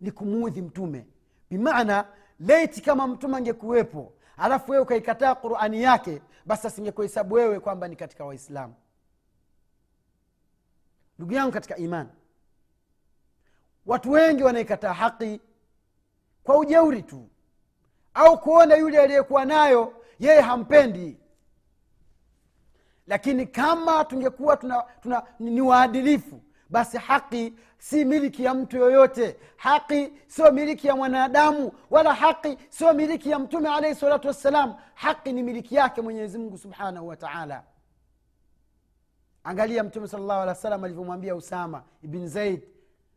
ni 0.00 0.10
kumuudhi 0.10 0.62
mtume. 0.62 1.06
Bimaana 1.50 2.08
leiti 2.40 2.80
kama 2.82 3.06
mtume 3.06 3.36
angekuwepo 3.36 4.12
alafu 4.36 4.70
wewe 4.70 4.82
ukaikataa 4.82 5.34
qurani 5.34 5.82
yake 5.82 6.22
basi 6.44 6.66
asingekuhesabu 6.66 7.34
wewe 7.34 7.60
kwamba 7.60 7.88
ni 7.88 7.96
katika 7.96 8.24
waislamu. 8.24 8.74
Ndugu 11.18 11.32
yangu 11.32 11.52
katika 11.52 11.76
imani 11.76 12.08
watu 13.86 14.10
wengi 14.10 14.42
wanaikataa 14.42 14.92
haki 14.92 15.40
kwa 16.42 16.58
ujeuri 16.58 17.02
tu 17.02 17.28
au 18.14 18.40
kuona 18.40 18.74
yule 18.76 18.98
aliyekuwa 18.98 19.44
nayo 19.44 19.92
yeye 20.18 20.40
hampendi. 20.40 21.18
Lakini 23.06 23.46
kama 23.46 24.04
tungekuwa 24.04 24.56
tuna, 24.56 24.84
tuna, 25.02 25.22
ni 25.38 25.60
waadilifu 25.60 26.40
basi 26.70 26.98
haki 26.98 27.54
si 27.78 28.04
miliki 28.04 28.44
ya 28.44 28.54
mtu 28.54 28.76
yoyote. 28.76 29.36
Haki 29.56 30.12
sio 30.26 30.52
miliki 30.52 30.86
ya 30.86 30.96
mwanadamu 30.96 31.72
wala 31.90 32.14
haki 32.14 32.58
sio 32.68 32.92
miliki 32.92 33.30
ya 33.30 33.38
mtume 33.38 33.68
alaihi 33.68 33.94
salatu 33.94 34.28
wassalam. 34.28 34.74
Haki 34.94 35.32
ni 35.32 35.42
miliki 35.42 35.74
yake 35.74 36.00
mwenyezi 36.02 36.38
mungu 36.38 36.58
subhanahu 36.58 37.08
wa 37.08 37.16
taala. 37.16 37.62
Angalia 39.44 39.84
mtume 39.84 40.08
sal 40.08 40.20
llahu 40.20 40.40
alehi 40.42 40.66
wa 40.66 40.82
alivyomwambia 40.84 41.34
usama 41.34 41.82
ibn 42.02 42.28
zaid 42.28 42.62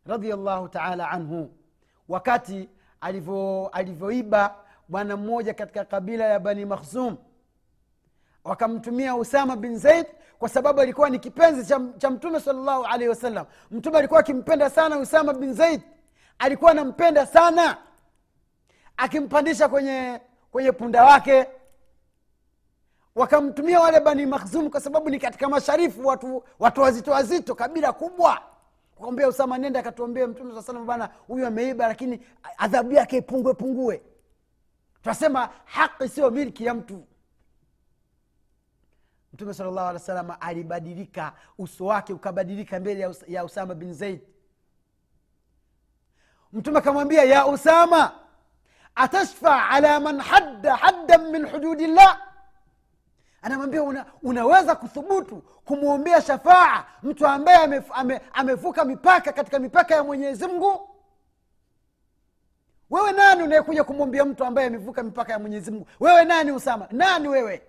radiallahu 0.06 0.68
taala 0.70 1.10
anhu. 1.10 1.51
Wakati 2.08 2.70
alivyoiba 3.72 4.56
bwana 4.88 5.18
mmoja 5.18 5.53
katika 5.53 5.86
kabila 5.86 6.25
ya 6.25 6.39
bani 6.39 6.65
makhzum 6.65 7.18
wakamtumia 8.44 9.15
usama 9.15 9.56
bin 9.56 9.77
zaid 9.77 10.08
kwa 10.39 10.50
sababu 10.50 10.81
alikuwa 10.81 11.10
ni 11.10 11.19
kipenzi 11.19 11.65
cha, 11.65 11.81
cha 11.98 12.10
mtume 12.10 12.39
salllahu 12.39 12.84
alaihi 12.86 13.10
wasallam. 13.10 13.46
Mtume 13.72 13.98
alikuwa 13.98 14.19
akimpenda 14.19 14.69
sana 14.69 14.98
usama 14.98 15.34
bin 15.34 15.53
zaid. 15.53 15.81
Alikuwa 16.39 16.72
anampenda 16.72 17.25
sana 17.25 17.77
akimpandisha 18.98 19.67
kwenye 19.69 20.22
kwenye 20.51 20.72
punda 20.72 21.03
wake. 21.05 21.48
Wakamtumia 23.15 23.79
wale 23.79 24.00
bani 24.00 24.25
makhzum 24.25 24.69
kwa 24.69 24.81
sababu 24.81 25.10
ni 25.10 25.19
katika 25.19 25.50
masharifu 25.50 26.08
watu, 26.08 26.43
watu 26.60 26.81
wazito 26.81 27.12
wazito 27.12 27.55
kabila 27.55 27.93
kubwa. 27.93 28.41
Kwambia 28.96 29.27
usama 29.27 29.58
nenda 29.58 29.79
akatuambia 29.79 30.27
mtume 30.27 30.53
saa 30.55 30.62
salam 30.62 30.86
bana 30.86 31.10
huyu 31.27 31.48
ameiba 31.48 31.88
lakini 31.88 32.22
adhabu 32.58 32.91
yake 32.93 33.17
ipungue 33.17 33.53
pungue. 33.53 34.01
Tunasema 35.03 35.50
haki 35.65 36.10
sio 36.10 36.31
milki 36.31 36.65
ya 36.65 36.74
mtu 36.74 37.03
mtume 39.34 39.54
sala 39.54 39.70
llahu 39.72 39.88
alih 39.88 39.94
wasalama 40.02 40.42
alibadilika 40.42 41.34
uso 41.58 41.86
wake 41.86 42.14
ukabadilika 42.14 42.80
mbele 42.80 43.00
ya, 43.02 43.10
Us- 43.10 43.24
ya 43.32 43.46
usama 43.46 43.76
bin 43.76 43.94
zaid. 43.94 44.22
Mtume 46.54 46.78
akamwambia 46.80 47.24
ya 47.24 47.48
usama 47.48 48.12
atashfa 48.96 49.70
ala 49.70 50.00
man 50.00 50.20
hadda 50.20 50.76
haddan 50.76 51.32
min 51.32 51.46
hududillah? 51.50 52.22
Anamwambia 53.42 53.84
una, 53.84 54.06
unaweza 54.24 54.76
kuthubutu 54.76 55.36
kumwombea 55.66 56.22
shafaa 56.22 56.86
mtu 57.04 57.28
ambaye 57.28 57.58
amef, 57.58 57.86
ame, 57.94 58.22
amevuka 58.34 58.86
mipaka 58.86 59.32
katika 59.34 59.60
mipaka 59.60 59.96
ya 59.96 60.04
mwenyezi 60.04 60.48
mungu? 60.48 60.90
Wewe 62.90 63.12
nani 63.12 63.44
unayekuja 63.44 63.84
kumwombea 63.84 64.26
mtu 64.26 64.46
ambaye 64.46 64.68
amevuka 64.68 65.04
mipaka 65.04 65.34
ya 65.34 65.40
mwenyezi 65.40 65.72
mungu? 65.72 65.88
Wewe 66.00 66.26
nani 66.26 66.52
usama? 66.52 66.88
Nani 66.92 67.28
wewe 67.28 67.62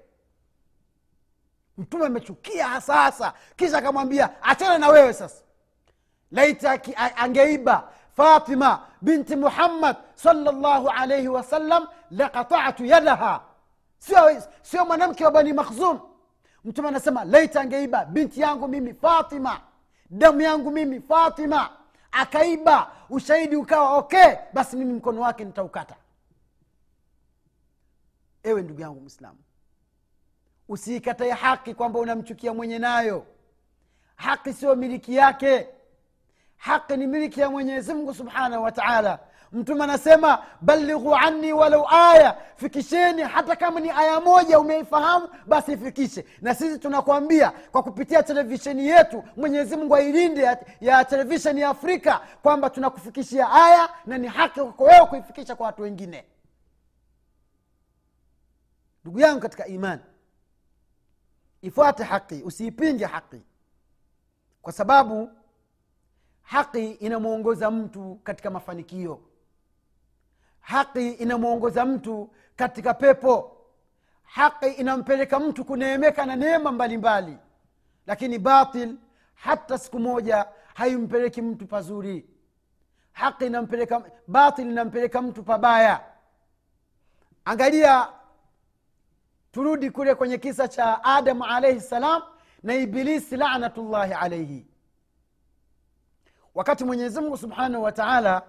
mtume 1.78 2.06
amechukia 2.06 2.68
hasa 2.68 2.94
hasa. 2.94 3.32
Kisha 3.56 3.78
akamwambia 3.78 4.42
achana 4.42 4.78
na 4.78 4.88
wewe 4.88 5.12
sasa. 5.12 5.42
Laita 6.30 6.80
angeiba 7.16 7.88
fatima 8.16 8.86
binti 9.02 9.36
muhammad 9.36 9.96
salllahu 10.14 10.88
alaihi 10.90 11.28
wasallam 11.28 11.86
lakatatu 12.10 12.84
yadaha. 12.84 13.40
Sio 13.98 14.42
sio 14.62 14.84
mwanamke 14.84 15.24
wa 15.24 15.30
bani 15.30 15.52
makhzum. 15.52 16.00
Mtume 16.64 16.88
anasema 16.88 17.24
laita 17.24 17.60
angeiba 17.60 18.04
binti 18.04 18.40
yangu 18.40 18.68
mimi 18.68 18.94
fatima 18.94 19.60
damu 20.10 20.40
yangu 20.40 20.70
mimi 20.70 21.00
fatima 21.00 21.70
akaiba 22.12 22.90
ushahidi 23.10 23.56
ukawa 23.56 23.96
okay 23.96 24.34
basi 24.52 24.76
mimi 24.76 24.92
mkono 24.92 25.20
wake 25.20 25.44
nitaukata. 25.44 25.96
Ewe 28.42 28.62
ndugu 28.62 28.80
yangu 28.80 29.00
mwislamu 29.00 29.38
usiikatae 30.70 31.30
haki 31.30 31.74
kwamba 31.74 31.98
unamchukia 31.98 32.54
mwenye 32.54 32.78
nayo. 32.78 33.26
Haki 34.16 34.52
sio 34.52 34.76
miliki 34.76 35.14
yake. 35.16 35.68
Haki 36.56 36.96
ni 36.96 37.06
miliki 37.06 37.40
ya 37.40 37.50
mwenyezi 37.50 37.94
mungu 37.94 38.14
subhanahu 38.14 38.64
wa 38.64 38.72
taala. 38.72 39.18
Mtume 39.52 39.84
anasema 39.84 40.44
balighu 40.60 41.14
anni 41.16 41.52
walau 41.52 41.86
aya. 41.88 42.36
Fikisheni 42.56 43.22
hata 43.22 43.56
kama 43.56 43.80
ni 43.80 43.90
aya 43.90 44.20
moja 44.20 44.58
umeifahamu 44.60 45.28
basi 45.46 45.72
ifikishe. 45.72 46.24
Na 46.40 46.54
sisi 46.54 46.78
tunakwambia 46.78 47.50
kwa 47.50 47.82
kupitia 47.82 48.22
televisheni 48.22 48.86
yetu 48.86 49.24
mwenyezi 49.36 49.76
mungu 49.76 49.96
ailinde 49.96 50.42
ya, 50.42 50.58
ya 50.80 51.04
televisheni 51.04 51.60
ya 51.60 51.68
afrika 51.68 52.20
kwamba 52.42 52.70
tunakufikishia 52.70 53.50
aya 53.52 53.88
na 54.06 54.18
ni 54.18 54.26
haki 54.28 54.60
kwako 54.60 54.84
wewe 54.84 55.06
kuifikisha 55.06 55.56
kwa 55.56 55.66
watu 55.66 55.82
wengine. 55.82 56.24
Ndugu 59.04 59.20
yangu 59.20 59.40
katika 59.40 59.66
imani 59.66 60.00
ifuate 61.62 62.05
haki 62.05 62.43
usiipinge 62.43 63.05
haki. 63.05 63.43
Kwa 64.62 64.73
sababu 64.73 65.31
haki 66.43 66.90
inamwongoza 66.93 67.71
mtu 67.71 68.21
katika 68.25 68.50
mafanikio. 68.50 69.21
Haki 70.61 71.11
inamwongoza 71.11 71.85
mtu 71.85 72.31
katika 72.57 72.95
pepo. 72.95 73.57
Haki 74.23 74.67
inampeleka 74.69 75.40
mtu 75.40 75.64
kuneemeka 75.64 76.26
na 76.26 76.37
neema 76.37 76.73
mbalimbali. 76.73 77.37
Lakini 78.07 78.38
batil 78.38 78.97
hata 79.35 79.79
siku 79.79 79.99
moja 79.99 80.47
haimpeleki 80.75 81.43
mtu 81.43 81.67
pazuri. 81.67 82.26
Haki 83.12 83.47
inampeleka 83.47 84.02
batil 84.26 84.71
inampeleka 84.71 85.23
mtu 85.23 85.43
pabaya. 85.43 86.00
Angalia 87.45 88.09
turudi 89.52 89.90
kule 89.90 90.14
kwenye 90.14 90.38
kisa 90.38 90.69
cha 90.69 91.04
adamu 91.04 91.45
alaihi 91.45 91.80
salam 91.80 92.23
na 92.62 92.75
ibilisi 92.75 93.37
lanatullahi 93.37 94.12
alaihi 94.12 94.66
wakati 96.55 96.85
mwenyezimngu 96.85 97.37
subhanahu 97.37 97.85
wa 97.85 97.92
taala 97.92 98.42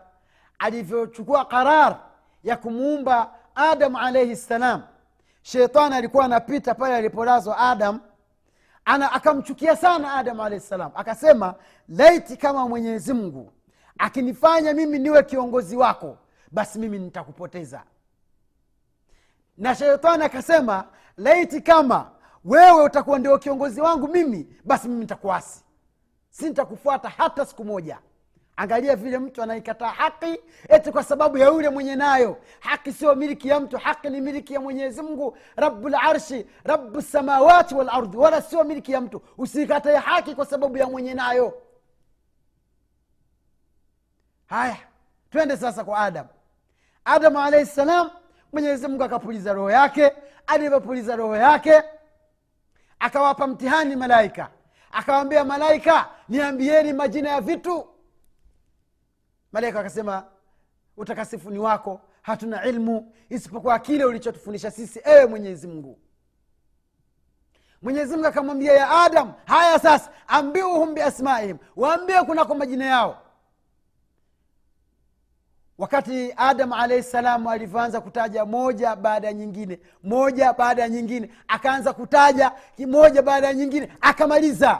alivyochukua 0.59 1.45
qarar 1.45 1.99
ya 2.43 2.57
kumuumba 2.57 3.33
adamu 3.55 3.97
alaihi 3.97 4.35
ssalam 4.35 4.83
shetani 5.41 5.95
alikuwa 5.95 6.25
anapita 6.25 6.75
pale 6.75 6.95
alipolazwa 6.95 7.57
adam 7.57 7.99
ana 8.85 9.11
akamchukia 9.11 9.75
sana 9.75 10.13
adamu 10.13 10.43
alaihi 10.43 10.65
ssalam 10.65 10.91
akasema 10.95 11.55
laiti 11.89 12.37
kama 12.37 12.67
mwenyezi 12.67 13.13
mungu 13.13 13.53
akinifanya 13.97 14.73
mimi 14.73 14.99
niwe 14.99 15.23
kiongozi 15.23 15.77
wako 15.77 16.17
basi 16.51 16.79
mimi 16.79 16.99
nitakupoteza. 16.99 17.83
Na 19.57 19.75
sheitani 19.75 20.23
akasema 20.23 20.87
laiti 21.17 21.61
kama 21.61 22.11
wewe 22.45 22.83
utakuwa 22.83 23.19
ndio 23.19 23.37
kiongozi 23.37 23.81
wangu 23.81 24.07
mimi 24.07 24.55
basi 24.65 24.87
mimi 24.87 24.99
nitakuasi. 24.99 25.63
Si 26.29 26.45
nitakufuata 26.45 27.09
hata 27.09 27.45
siku 27.45 27.65
moja. 27.65 27.99
Angalia 28.55 28.95
vile 28.95 29.19
mtu 29.19 29.43
anaikataa 29.43 29.87
haki 29.89 30.39
eti 30.69 30.91
kwa 30.91 31.03
sababu 31.03 31.37
ya 31.37 31.47
yule 31.47 31.69
mwenye 31.69 31.95
nayo. 31.95 32.37
Haki 32.59 32.93
sio 32.93 33.15
miliki 33.15 33.47
ya 33.47 33.59
mtu 33.59 33.77
haki 33.77 34.09
ni 34.09 34.21
miliki 34.21 34.53
ya 34.53 34.59
mwenyezi 34.61 35.01
mungu 35.01 35.37
rabu 35.55 35.89
larshi 35.89 36.45
rabu 36.63 37.01
samawati 37.01 37.75
walardi 37.75 38.17
wala 38.17 38.41
sio 38.41 38.63
miliki 38.63 38.91
ya 38.91 39.01
mtu. 39.01 39.21
Usikatae 39.37 39.95
haki 39.97 40.35
kwa 40.35 40.45
sababu 40.45 40.77
ya 40.77 40.87
mwenye 40.87 41.13
nayo. 41.13 41.53
Haya 44.45 44.77
twende 45.29 45.57
sasa 45.57 45.83
kwa 45.83 45.97
adamu 45.99 46.29
adamu 47.05 47.39
alaihi 47.39 47.65
ssalam 47.65 48.09
mwenyezi 48.53 48.87
mungu 48.87 49.03
akapuliza 49.03 49.53
roho 49.53 49.71
yake 49.71 50.11
alivyopuliza 50.47 51.15
roho 51.15 51.35
yake 51.35 51.83
akawapa 52.99 53.47
mtihani 53.47 53.95
malaika. 53.95 54.49
Akawambia 54.91 55.43
malaika 55.43 56.09
niambieni 56.29 56.93
majina 56.93 57.29
ya 57.29 57.41
vitu. 57.41 57.87
Malaika 59.51 59.79
akasema 59.79 60.25
utakasifuni 60.97 61.59
wako 61.59 62.01
hatuna 62.21 62.65
ilmu 62.65 63.13
isipokuwa 63.29 63.79
kile 63.79 64.05
ulichotufundisha 64.05 64.71
sisi 64.71 65.01
ewe 65.03 65.25
mwenyezi 65.25 65.67
mungu. 65.67 65.99
Mwenyezi 67.81 68.13
mungu 68.13 68.27
akamwambia 68.27 68.73
ya 68.73 68.89
adam 68.89 69.33
haya 69.45 69.79
sasa 69.79 70.11
ambiuhum 70.27 70.93
biasmaihim 70.93 71.57
waambie 71.75 72.23
kunako 72.23 72.55
majina 72.55 72.85
yao 72.85 73.21
wakati 75.81 76.33
adamu 76.37 76.75
alahi 76.75 77.03
salamu 77.03 77.51
alivyoanza 77.51 78.01
kutaja 78.01 78.45
moja 78.45 78.95
baada 78.95 79.27
ya 79.27 79.33
nyingine 79.33 79.79
moja 80.03 80.53
baada 80.53 80.81
ya 80.81 80.89
nyingine 80.89 81.29
akaanza 81.47 81.93
kutaja 81.93 82.51
moja 82.87 83.21
baada 83.21 83.47
ya 83.47 83.53
nyingine 83.53 83.89
akamaliza. 84.01 84.79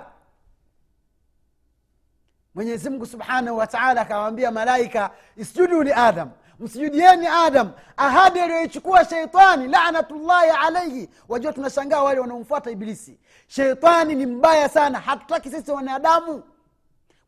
Mwenyezimngu 2.56 3.06
subhanahu 3.06 3.58
wataala 3.58 4.02
akawambia 4.02 4.52
malaika 4.52 5.12
isjudu 5.38 5.84
li 5.84 5.94
adam 5.94 6.30
msijudieni 6.60 7.28
adam 7.28 7.72
ahadi 7.98 8.40
aliyoichukua 8.40 9.06
sheitani 9.06 9.68
lanatullahi 9.68 10.50
alaihi 10.50 11.10
wajua 11.30 11.54
tunashangaa 11.54 12.04
wale 12.04 12.20
wanaomfuata 12.20 12.72
ibilisi. 12.72 13.20
Sheitani 13.48 14.16
ni 14.16 14.26
mbaya 14.26 14.70
sana 14.70 15.00
hatutaki 15.00 15.50
sisi 15.50 15.72
wanadamu. 15.72 16.44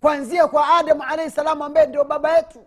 Kwanzia 0.02 0.48
kwa 0.48 0.76
adamu 0.78 1.04
alaihi 1.04 1.32
salamu 1.32 1.64
ambaye 1.64 1.88
ndio 1.88 2.04
baba 2.04 2.38
yetu 2.38 2.66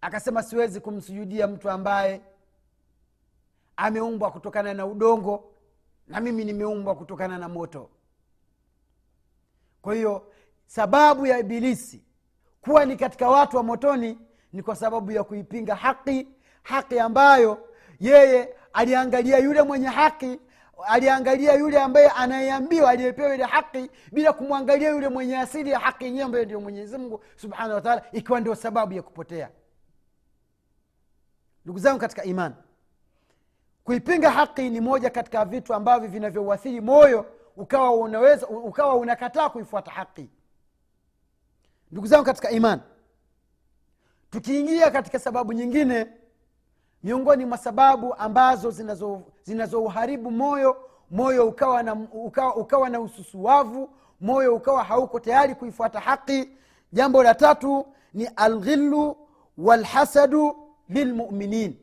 akasema 0.00 0.42
siwezi 0.42 0.80
kumsujudia 0.80 1.46
mtu 1.46 1.70
ambaye 1.70 2.20
ameumbwa 3.76 4.30
kutokana 4.30 4.74
na 4.74 4.86
udongo 4.86 5.52
na 6.06 6.20
mimi 6.20 6.44
nimeumbwa 6.44 6.94
kutokana 6.94 7.38
na 7.38 7.48
moto. 7.48 7.90
Kwa 9.82 9.94
hiyo 9.94 10.32
sababu 10.66 11.26
ya 11.26 11.38
ibilisi 11.38 12.04
kuwa 12.60 12.84
ni 12.84 12.96
katika 12.96 13.28
watu 13.28 13.56
wa 13.56 13.62
motoni 13.62 14.18
ni 14.52 14.62
kwa 14.62 14.76
sababu 14.76 15.12
ya 15.12 15.24
kuipinga 15.24 15.74
haki 15.74 16.28
haki 16.62 16.98
ambayo 16.98 17.68
yeye 18.00 18.54
aliangalia 18.72 19.38
yule 19.38 19.62
mwenye 19.62 19.86
haki 19.86 20.40
aliangalia 20.86 21.54
yule 21.54 21.80
ambaye 21.80 22.08
anayeambiwa 22.08 22.90
aliyepewa 22.90 23.34
ile 23.34 23.44
haki 23.44 23.90
bila 24.12 24.32
kumwangalia 24.32 24.90
yule 24.90 25.08
mwenye 25.08 25.38
asili 25.38 25.70
ya 25.70 25.78
haki 25.78 26.04
yenyewe 26.04 26.24
ambayo 26.24 26.44
ndio 26.44 26.60
mwenyezi 26.60 26.98
mungu 26.98 27.24
subhanahu 27.36 27.74
wataala 27.74 28.02
ikiwa 28.12 28.40
ndio 28.40 28.54
sababu 28.54 28.92
ya 28.92 29.02
kupotea 29.02 29.50
ndugu 31.64 31.78
zangu 31.78 31.98
katika 32.00 32.24
imani 32.24 32.54
kuipinga 33.84 34.30
haki 34.30 34.70
ni 34.70 34.80
moja 34.80 35.10
katika 35.10 35.44
vitu 35.44 35.74
ambavyo 35.74 36.08
vinavyouathiri 36.08 36.80
moyo 36.80 37.26
ukawa 37.56 37.92
unaweza 37.92 38.46
ukawa 38.48 38.94
unakataa 38.94 39.48
kuifuata 39.48 39.90
haki. 39.90 40.28
Ndugu 41.92 42.06
zangu 42.06 42.24
katika 42.24 42.50
imani 42.50 42.82
tukiingia 44.30 44.90
katika 44.90 45.18
sababu 45.18 45.52
nyingine 45.52 46.06
miongoni 47.02 47.44
mwa 47.44 47.58
sababu 47.58 48.14
ambazo 48.14 48.70
zinazouharibu 48.70 50.30
zinazo 50.30 50.30
moyo 50.30 50.76
moyo 51.10 51.48
ukawa 51.48 51.82
na, 51.82 51.94
ukawa, 52.12 52.56
ukawa 52.56 52.88
na 52.88 53.00
ususuwavu 53.00 53.90
moyo 54.20 54.54
ukawa 54.56 54.84
hauko 54.84 55.20
tayari 55.20 55.54
kuifuata 55.54 56.00
haki. 56.00 56.48
Jambo 56.92 57.22
la 57.22 57.34
tatu 57.34 57.86
ni 58.14 58.26
alghilu 58.26 59.16
walhasadu 59.58 60.67
lilmuminin. 60.88 61.76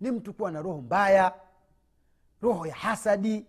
Ni 0.00 0.10
mtu 0.10 0.34
kuwa 0.34 0.50
na 0.50 0.62
roho 0.62 0.80
mbaya 0.80 1.34
roho 2.42 2.66
ya 2.66 2.74
hasadi 2.74 3.46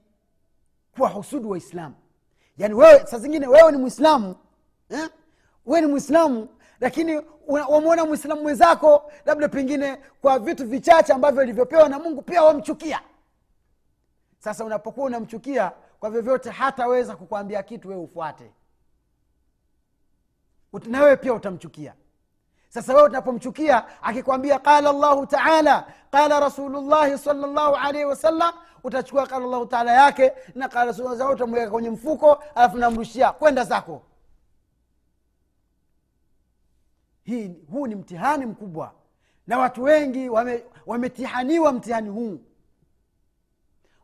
kuwa 0.96 1.10
husudu 1.10 1.50
waislamu 1.50 1.96
yaani 2.58 2.74
wewe 2.74 3.06
saa 3.08 3.18
zingine 3.18 3.48
wewe 3.48 3.72
ni 3.72 3.78
mwislamu 3.78 4.36
eh? 4.90 5.10
wewe 5.66 5.82
ni 5.82 5.88
mwislamu 5.88 6.48
lakini 6.80 7.22
wamwona 7.48 8.06
mwislamu 8.06 8.42
mwenzako 8.42 9.12
labda 9.26 9.50
pengine 9.50 9.96
kwa 10.22 10.40
vitu 10.40 10.68
vichache 10.68 11.14
ambavyo 11.14 11.42
alivyopewa 11.42 11.90
na 11.90 12.00
mungu 12.00 12.22
pia 12.22 12.44
wamchukia. 12.44 13.02
Sasa 14.40 14.66
unapokuwa 14.66 15.06
unamchukia 15.06 15.72
kwa 16.00 16.10
vyovyote 16.10 16.50
hataweza 16.50 17.16
kukwambia 17.16 17.64
kitu 17.64 17.90
wewe 17.90 18.02
ufuate. 18.02 18.52
Na 20.86 21.04
wewe 21.04 21.18
pia 21.18 21.34
utamchukia 21.34 21.94
sasa 22.74 22.94
wewe 22.94 23.08
tunapomchukia 23.08 24.04
akikwambia 24.04 24.60
qala 24.60 24.92
llahu 24.94 25.26
taala 25.26 25.88
qala 26.12 26.40
rasulullahi 26.40 27.18
salllahu 27.18 27.76
alaihi 27.76 28.06
wasallam 28.06 28.54
utachukua 28.84 29.28
qala 29.28 29.46
llahu 29.48 29.66
taala 29.66 29.92
yake 29.92 30.34
na 30.56 30.68
qala 30.70 30.86
rasulullah 30.86 31.32
utamweka 31.32 31.72
kwenye 31.72 31.90
mfuko 31.90 32.44
alafu 32.56 32.78
namrushia 32.78 33.32
kwenda 33.32 33.64
zako. 33.64 34.02
Hii 37.24 37.56
huu 37.72 37.88
ni 37.88 37.96
mtihani 37.96 38.46
mkubwa. 38.46 38.94
Na 39.48 39.58
watu 39.60 39.84
wengi 39.84 40.30
wame- 40.30 40.64
wametihaniwa 40.86 41.72
mtihani 41.74 42.10
huu. 42.10 42.40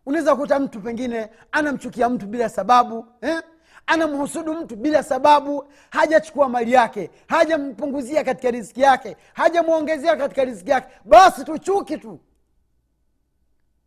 Unaweza 0.06 0.36
kukuta 0.36 0.60
mtu 0.60 0.82
pengine 0.82 1.30
anamchukia 1.52 2.10
mtu 2.10 2.28
bila 2.28 2.50
sababu 2.50 3.06
eh? 3.22 3.42
Anamhusudu 3.90 4.54
mtu 4.54 4.76
bila 4.76 5.04
sababu 5.04 5.68
hajachukua 5.90 6.50
mali 6.50 6.74
yake 6.74 7.12
hajampunguzia 7.28 8.24
katika 8.24 8.52
riziki 8.52 8.82
yake 8.82 9.18
hajamwongezea 9.34 10.16
katika 10.16 10.44
riziki 10.46 10.70
yake. 10.70 10.88
Basi 11.06 11.44
tu 11.46 11.58
chuki 11.58 11.98
tu. 11.98 12.20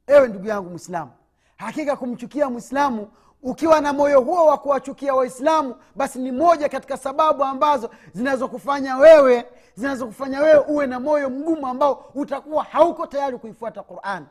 Ewe 0.07 0.29
ndugu 0.29 0.47
yangu 0.47 0.71
mwislamu 0.71 1.11
hakika 1.57 1.97
kumchukia 1.97 2.51
mwislamu 2.51 3.09
ukiwa 3.43 3.81
na 3.81 3.93
moyo 3.93 4.21
huo 4.21 4.47
wa 4.47 4.59
kuwachukia 4.59 5.15
waislamu 5.15 5.77
basi 5.97 6.19
ni 6.19 6.33
moja 6.33 6.69
katika 6.69 6.97
sababu 6.97 7.45
ambazo 7.45 7.91
zinazokufanya 8.13 8.97
wewe 8.97 9.45
zinazokufanya 9.75 10.41
wewe 10.41 10.59
uwe 10.59 10.87
na 10.87 11.01
moyo 11.01 11.31
mgumu 11.31 11.67
ambao 11.67 12.11
utakuwa 12.15 12.65
hauko 12.65 13.07
tayari 13.07 13.39
kuifuata 13.39 13.83
qurani 13.83 14.27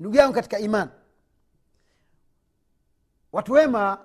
ndugu 0.00 0.16
yangu 0.16 0.34
katika 0.34 0.58
iman 0.58 0.88
watu 3.32 3.52
wema 3.52 3.98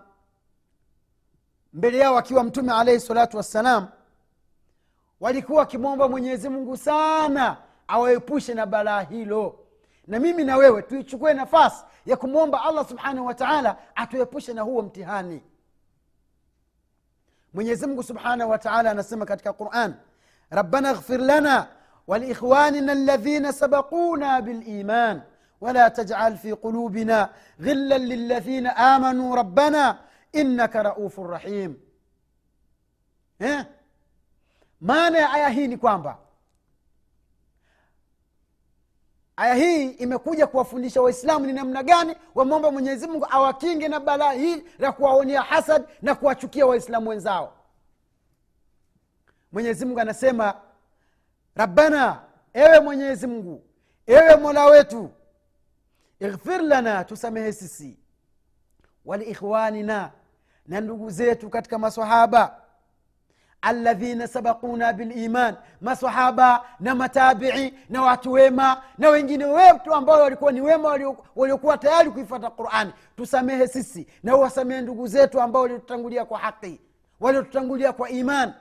mbele 1.74 1.98
yao 1.98 2.18
akiwa 2.18 2.44
mtume 2.44 2.74
alaihi 2.74 3.00
salatu 3.00 3.38
wassalam 3.38 3.88
walikuwa 5.20 5.60
wakimwomba 5.60 6.08
mwenyezi 6.10 6.50
mungu 6.50 6.78
sana 6.78 7.58
awaepushe 7.88 8.54
na 8.54 8.66
balaa 8.66 9.02
hilo. 9.02 9.60
Na 10.08 10.20
mimi 10.20 10.44
na 10.44 10.58
wewe 10.58 10.82
tuichukue 10.82 11.34
nafasi 11.34 11.84
ya 12.06 12.18
kumwomba 12.18 12.64
allah 12.64 12.88
subhanahu 12.90 13.28
wataala 13.28 13.78
atuepushe 13.96 14.54
na 14.54 14.62
huo 14.62 14.82
mtihani. 14.82 15.44
Mwenyezi 17.54 17.88
mungu 17.88 18.04
subhanahu 18.04 18.52
wataala 18.52 18.92
anasema 18.92 19.26
katika 19.26 19.54
quran 19.54 19.94
rabbana 20.50 20.94
ghfir 20.94 21.20
lana 21.20 21.68
waliikhwanina 22.08 22.94
ladhina 22.96 23.54
sabaquna 23.54 24.42
biliman 24.42 25.22
ولا 25.61 25.89
تجعل 25.89 26.37
في 26.37 26.53
قلوبنا 26.53 27.31
غلا 27.61 27.99
للذين 27.99 28.67
امنوا 28.67 29.37
ربنا 29.37 29.99
انك 30.35 30.77
رؤوف 30.77 31.21
رحيم 31.21 31.81
eh? 33.41 33.65
maana 34.81 35.19
ya 35.19 35.33
aya 35.33 35.49
hii 35.49 35.69
ni 35.69 35.77
kwamba 35.77 36.19
aya 39.37 39.55
hii 39.55 39.89
imekuja 39.91 40.47
kuwafundisha 40.47 41.03
waislamu 41.03 41.47
ni 41.47 41.53
namna 41.53 41.83
gani 41.83 42.17
wamwomba 42.35 42.71
mwenyezi 42.71 43.07
mungu 43.07 43.27
awakinge 43.31 43.89
na 43.89 44.01
balaa 44.01 44.33
hii 44.33 44.65
la 44.79 44.93
kuwaonea 44.93 45.43
hasad 45.43 45.85
na 46.03 46.15
kuwachukia 46.15 46.67
waislamu 46.67 47.11
wenzao 47.11 47.53
mwenyezi 49.53 49.85
mungu 49.85 50.01
anasema 50.01 50.55
rabbana 51.55 52.21
ewe 52.53 52.81
mwenyezi 52.81 53.27
mungu 53.27 53.65
ewe 54.07 54.37
mola 54.37 54.65
wetu 54.67 55.11
ighfir 56.20 56.62
lana 56.62 57.04
tusamehe 57.04 57.54
sisi. 57.54 58.00
Waliikhwanina 59.06 60.12
na 60.68 60.82
ndugu 60.82 61.10
zetu 61.10 61.50
katika 61.50 61.78
masahaba 61.80 62.62
alladhina 63.62 64.28
sabakuna 64.28 64.94
biliman 64.94 65.56
masahaba 65.82 66.66
na 66.80 66.96
matabii 66.96 67.74
na 67.90 68.02
watu 68.02 68.32
wema 68.32 68.84
na 68.98 69.10
wengine 69.10 69.46
wetu 69.46 69.94
ambao 69.94 70.22
walikuwa 70.22 70.52
ni 70.52 70.62
wema 70.62 70.90
waliokuwa 71.36 71.78
tayari 71.78 72.12
kuifata 72.12 72.50
qurani 72.50 72.94
tusamehe 73.16 73.68
sisi 73.68 74.08
na 74.24 74.36
uwasamehe 74.38 74.82
ndugu 74.82 75.08
zetu 75.08 75.42
ambao 75.42 75.62
waliotutangulia 75.62 76.26
kwa 76.26 76.40
haqi 76.40 76.80
waliotutangulia 77.20 77.94
kwa 77.94 78.10
iman. 78.10 78.54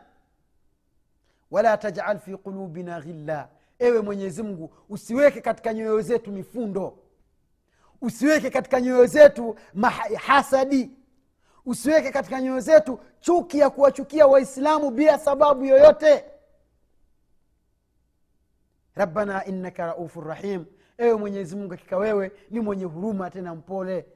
Wala 1.51 1.77
tajal 1.77 2.19
fi 2.19 2.37
qulubina 2.37 3.01
ghilla. 3.01 3.49
Ewe 3.79 4.01
mwenyezi 4.01 4.43
mungu 4.43 4.75
usiweke 4.89 5.41
katika 5.41 5.75
nyoyo 5.75 6.01
zetu 6.01 6.33
mifundo 6.33 6.99
usiweke 8.01 8.51
katika 8.51 8.81
nyoyo 8.81 9.07
zetu 9.07 9.57
hasadi. 10.27 10.91
Usiweke 11.67 12.11
katika 12.11 12.41
nyoyo 12.41 12.61
zetu 12.61 13.01
chuki 13.21 13.59
ya 13.59 13.71
kuwachukia 13.71 14.27
waislamu 14.27 14.91
bila 14.91 15.19
sababu 15.19 15.65
yoyote. 15.65 16.25
Rabbana 18.95 19.45
innaka 19.45 19.87
raufu 19.87 20.21
rahim. 20.21 20.65
Ewe 20.99 21.15
mwenyezi 21.15 21.57
mungu 21.57 21.71
hakika 21.71 21.97
wewe 21.97 22.33
ni 22.51 22.61
mwenye 22.61 22.85
huruma 22.85 23.31
tena 23.31 23.55
mpole. 23.55 24.07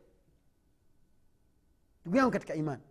Ndugu 2.03 2.17
yangu 2.17 2.31
katika 2.31 2.55
imani 2.55 2.83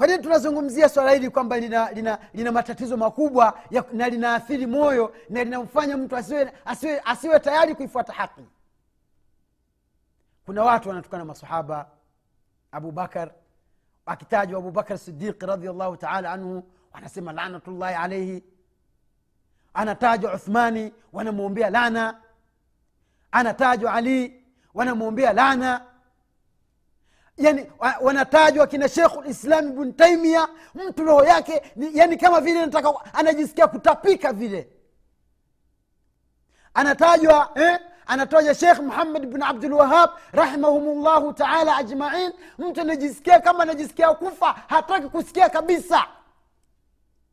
kwa 0.00 0.06
nini 0.06 0.22
tunazungumzia 0.22 0.88
swala 0.88 1.10
hili 1.10 1.30
kwamba 1.30 1.58
lina, 1.58 1.92
lina, 1.92 2.18
lina 2.34 2.52
matatizo 2.52 2.96
makubwa 2.96 3.58
ya, 3.70 3.84
na 3.92 4.08
linaathiri 4.08 4.66
moyo 4.66 5.14
na 5.28 5.44
linamfanya 5.44 5.96
mtu 5.96 6.16
asiwe, 6.16 6.52
asiwe, 6.64 7.00
asiwe 7.04 7.40
tayari 7.40 7.74
kuifuata 7.74 8.12
haki? 8.12 8.40
Kuna 10.46 10.62
watu 10.62 10.88
wanatukana 10.88 11.24
masahaba 11.24 11.86
abubakar 12.72 13.30
akitajwa 14.06 14.58
abubakar 14.58 14.98
sidiqi 14.98 15.46
radiallahu 15.46 15.96
taala 15.96 16.32
anhu 16.32 16.64
wanasema 16.92 17.32
lanatullahi 17.32 17.94
alaihi 17.94 18.44
anatajwa 19.74 20.34
uthmani 20.34 20.92
wanamwombea 21.12 21.70
lana. 21.70 22.20
Anatajwa 23.32 23.94
ali 23.94 24.44
wanamwombea 24.74 25.32
lana 25.32 25.86
yani 27.40 27.70
wanatajwa 28.00 28.66
kina 28.66 28.88
shekhu 28.88 29.22
lislam 29.22 29.68
ibn 29.68 29.92
taimia 29.92 30.48
mtu 30.74 31.04
roho 31.04 31.24
yake 31.24 31.62
yani 31.92 32.16
kama 32.16 32.40
vile 32.40 32.60
nataka 32.66 32.92
anajisikia 33.14 33.66
kutapika 33.66 34.32
vile 34.32 34.68
anatajwa 36.74 37.50
eh? 37.54 37.78
anatajwa 38.06 38.54
shekh 38.54 38.78
muhammad 38.78 39.26
bn 39.26 39.42
abdulwahab 39.42 40.10
rahimahumullahu 40.32 41.32
taala 41.32 41.76
ajmain 41.76 42.32
mtu 42.58 42.80
anajisikia 42.80 43.40
kama 43.40 43.62
anajisikia 43.62 44.14
kufa 44.14 44.46
hataki 44.68 45.08
kusikia 45.08 45.48
kabisa 45.48 46.06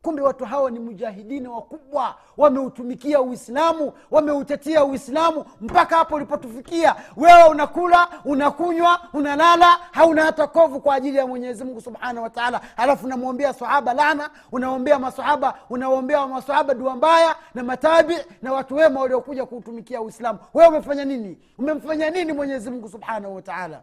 kumbe 0.02 0.22
watu 0.22 0.44
hawa 0.44 0.70
ni 0.70 0.78
mujahidini 0.78 1.48
wakubwa. 1.48 2.14
Wameutumikia 2.36 3.20
uislamu 3.20 3.92
wameutetea 4.10 4.84
uislamu. 4.84 5.44
Mpaka 5.60 5.96
hapo 5.96 6.14
ulipotufikia 6.14 6.96
wewe 7.16 7.44
unakula 7.44 8.08
unakunywa 8.24 9.00
unalala 9.12 9.66
hauna 9.92 10.24
hata 10.24 10.46
kovu 10.46 10.80
kwa 10.80 10.94
ajili 10.94 11.16
ya 11.18 11.26
mwenyezi 11.26 11.64
mungu 11.64 11.80
subhanahu 11.80 12.22
wataala 12.24 12.60
alafu 12.76 13.06
unamwombea 13.06 13.52
sahaba 13.52 13.94
lana 13.94 14.30
unaombea 14.52 14.98
masahaba 14.98 15.58
unaombea 15.70 16.26
masahaba 16.26 16.74
dua 16.74 16.96
mbaya 16.96 17.36
na 17.54 17.62
matabi 17.64 18.16
na 18.42 18.52
watu 18.52 18.74
wema 18.74 19.00
waliokuja 19.00 19.46
kuutumikia 19.46 20.00
uislamu. 20.02 20.38
Wewe 20.54 20.68
umefanya 20.68 21.04
nini? 21.04 21.38
Umemfanya 21.58 22.10
nini 22.10 22.32
mwenyezi 22.32 22.70
mungu 22.70 22.88
subhanahu 22.88 23.34
wataala 23.36 23.82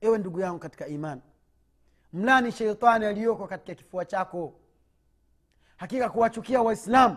ewe 0.00 0.18
ndugu 0.18 0.40
yangu 0.40 0.58
katika 0.58 0.86
imani 0.86 1.20
mlani 2.14 2.52
sheitani 2.52 3.06
aliyoko 3.06 3.46
katika 3.46 3.74
kifua 3.74 4.04
chako? 4.04 4.52
Hakika 5.76 6.08
kuwachukia 6.08 6.62
waislamu 6.62 7.16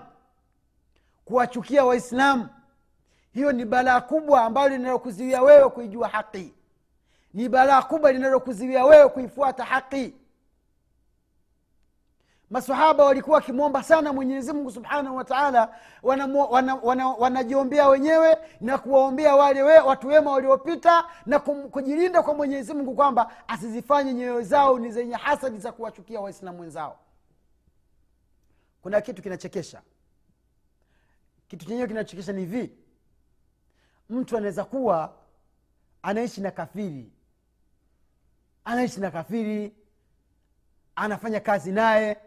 kuwachukia 1.25 1.85
waislamu 1.85 2.49
hiyo 3.33 3.51
ni 3.51 3.65
balaa 3.65 4.01
kubwa 4.01 4.41
ambayo 4.43 4.69
linalokuziwia 4.69 5.41
wewe 5.41 5.69
kuijua 5.69 6.07
haki. 6.07 6.53
Ni 7.33 7.49
balaa 7.49 7.81
kubwa 7.81 8.11
linalokuziwia 8.11 8.85
wewe 8.85 9.09
kuifuata 9.09 9.63
haki 9.63 10.13
masahaba 12.49 13.05
walikuwa 13.05 13.35
wakimwomba 13.35 13.83
sana 13.83 14.13
mwenyezi 14.13 14.53
mungu 14.53 14.71
subhanahu 14.71 15.15
wa 15.15 15.23
taala 15.23 15.75
wanajiombea 16.03 16.45
wana, 16.45 16.75
wana, 16.75 17.07
wana 17.07 17.87
wenyewe 17.87 18.37
na 18.61 18.77
kuwaombea 18.77 19.35
wale 19.35 19.63
we, 19.63 19.79
watu 19.79 20.07
wema 20.07 20.31
waliopita 20.31 21.05
na 21.25 21.39
kum, 21.39 21.69
kujilinda 21.69 22.23
kwa 22.23 22.33
mwenyezi 22.33 22.73
mungu 22.73 22.95
kwamba 22.95 23.31
asizifanye 23.47 24.13
nyoyo 24.13 24.41
zao 24.41 24.79
ni 24.79 24.91
zenye 24.91 25.15
hasadi 25.15 25.57
za 25.59 25.71
kuwachukia 25.71 26.21
waislamu 26.21 26.61
wenzao. 26.61 26.99
Kuna 28.81 29.01
kitu 29.01 29.21
kinachekesha. 29.21 29.81
Kitu 31.47 31.65
chenyewe 31.65 31.87
kinachekesha 31.87 32.33
ni 32.33 32.39
hivi. 32.39 32.77
Mtu 34.09 34.37
anaweza 34.37 34.63
kuwa 34.65 35.13
anaishi 36.01 36.41
na 36.41 36.51
kafiri. 36.51 37.11
Anaishi 38.65 38.99
na 38.99 39.11
kafiri. 39.11 39.75
Anafanya 40.95 41.39
kazi 41.39 41.71
naye 41.71 42.17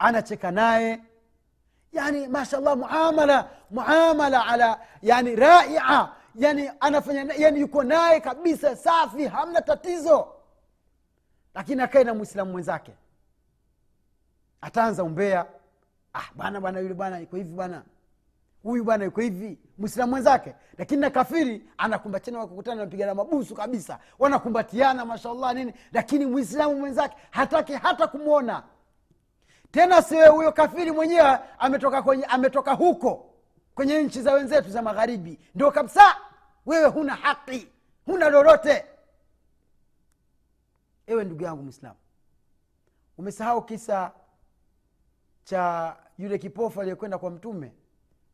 anacheka 0.00 0.50
naye. 0.50 1.00
Yani 1.92 2.28
mashallah 2.28 2.76
muamala 2.76 3.48
muamala 3.70 4.46
ala 4.46 4.80
yani 5.02 5.36
raia 5.36 6.08
yani 6.34 6.70
anafanya 6.80 7.34
yani 7.38 7.60
yuko 7.60 7.82
naye 7.84 8.20
kabisa 8.20 8.76
safi 8.76 9.26
hamna 9.26 9.62
tatizo. 9.62 10.28
Lakini 11.54 11.82
akae 11.82 12.04
na 12.04 12.14
mwislamu 12.14 12.52
mwenzake. 12.52 12.92
Ataanza 14.60 15.04
umbea. 15.04 15.46
Ah 16.14 16.24
bana 16.34 16.60
bana 16.60 16.80
yule 16.80 16.94
bana 16.94 17.20
iko 17.20 17.36
hivi 17.36 17.54
bana. 17.54 17.82
Huyu 18.62 18.84
bwana 18.84 19.04
yuko 19.04 19.20
hivi. 19.20 19.58
Mwislamu 19.78 20.10
mwenzake. 20.10 20.54
Lakini 20.78 21.00
na 21.00 21.10
kafiri 21.10 21.70
anakumbatiana 21.78 22.38
wakukutana 22.38 22.84
napigana 22.84 23.14
mabusu 23.14 23.54
kabisa. 23.54 23.98
Wanakumbatiana 24.18 25.04
mashallah 25.04 25.54
nini. 25.54 25.74
Lakini 25.92 26.26
mwislamu 26.26 26.76
mwenzake 26.76 27.16
hataki 27.30 27.72
hata 27.72 28.06
kumwona 28.06 28.62
tena 29.70 30.02
siwe 30.02 30.26
huyo 30.28 30.52
kafiri 30.52 30.90
mwenyewe 30.92 31.38
ametoka 31.58 32.04
ametoka 32.28 32.72
huko 32.72 33.30
kwenye 33.74 34.02
nchi 34.02 34.22
za 34.22 34.32
wenzetu 34.32 34.70
za 34.70 34.82
magharibi. 34.82 35.38
Ndio 35.54 35.70
kabisa 35.70 36.16
wewe 36.66 36.88
huna 36.88 37.14
haki 37.14 37.68
huna 38.06 38.28
lolote. 38.28 38.84
Ewe 41.06 41.24
ndugu 41.24 41.42
yangu 41.44 41.62
mwislamu 41.62 41.96
umesahau 43.18 43.62
kisa 43.62 44.12
cha 45.44 45.96
yule 46.18 46.38
kipofu 46.38 46.80
aliyekwenda 46.80 47.18
kwa 47.18 47.30
mtume? 47.30 47.72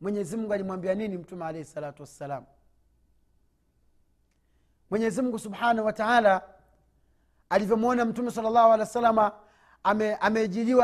Mwenyezi 0.01 0.37
mungu 0.37 0.53
alimwambia 0.53 0.95
nini 0.95 1.17
mtume 1.17 1.45
alaihi 1.45 1.65
salatu 1.65 2.01
wassalam? 2.03 2.45
Mwenyezi 4.89 5.21
mungu 5.21 5.39
subhanahu 5.39 5.85
wa 5.85 5.93
taala 5.93 6.41
alivyomwona 7.49 8.05
mtume 8.05 8.31
sala 8.31 8.49
llahu 8.49 8.67
alehi 8.67 8.79
wa 8.79 8.85
salama 8.85 9.31
ame, 9.83 10.17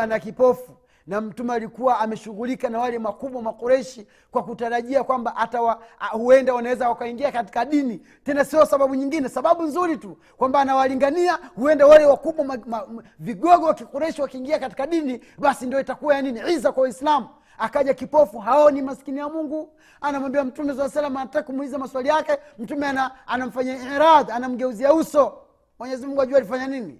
na 0.07 0.19
kipofu. 0.19 0.71
Na 1.07 1.21
mtume 1.21 1.53
alikuwa 1.53 1.99
ameshughulika 1.99 2.69
na 2.69 2.79
wale 2.79 2.99
makubwa 2.99 3.41
makureshi 3.41 4.07
kwa 4.31 4.43
kutarajia 4.43 5.03
kwamba 5.03 5.33
hata 5.35 5.61
wa, 5.61 5.81
huenda 6.11 6.53
wanaweza 6.53 6.89
wakaingia 6.89 7.31
katika 7.31 7.65
dini. 7.65 8.01
Tena 8.23 8.45
sio 8.45 8.65
sababu 8.65 8.95
nyingine 8.95 9.29
sababu 9.29 9.63
nzuri 9.63 9.97
tu 9.97 10.17
kwamba 10.37 10.59
anawalingania 10.59 11.39
huenda 11.55 11.87
wale 11.87 12.05
wakubwa 12.05 12.45
ma, 12.45 12.57
ma, 12.65 12.87
vigogo 13.19 13.65
wa 13.65 13.73
kikureshi 13.73 14.21
wakiingia 14.21 14.59
katika 14.59 14.87
dini 14.87 15.21
basi 15.37 15.65
ndio 15.65 15.79
itakuwa 15.79 16.15
ya 16.15 16.21
nini? 16.21 16.41
Iza 16.53 16.71
kwa 16.71 16.83
waislamu 16.83 17.27
akaja 17.57 17.93
kipofu 17.93 18.39
haoni 18.39 18.81
maskini 18.81 19.19
ya 19.19 19.29
mungu. 19.29 19.73
Anamwambia 20.01 20.43
mtume 20.43 20.75
saa 20.75 20.89
salam 20.89 21.17
anataka 21.17 21.45
kumuuliza 21.45 21.77
maswali 21.77 22.09
yake. 22.09 22.37
Mtume 22.59 22.87
ana, 22.87 23.27
anamfanya 23.27 23.95
irad 23.95 24.31
anamgeuzia 24.31 24.93
uso. 24.93 25.37
Mwenyezi 25.79 26.07
mungu 26.07 26.21
ajua 26.21 26.37
alifanya 26.37 26.67
nini 26.67 26.99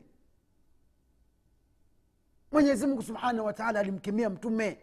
mwenyezi 2.54 2.88
mungu 2.88 3.04
subhanahu 3.04 3.46
wataala 3.46 3.80
alimkemea 3.80 4.30
mtume 4.30 4.78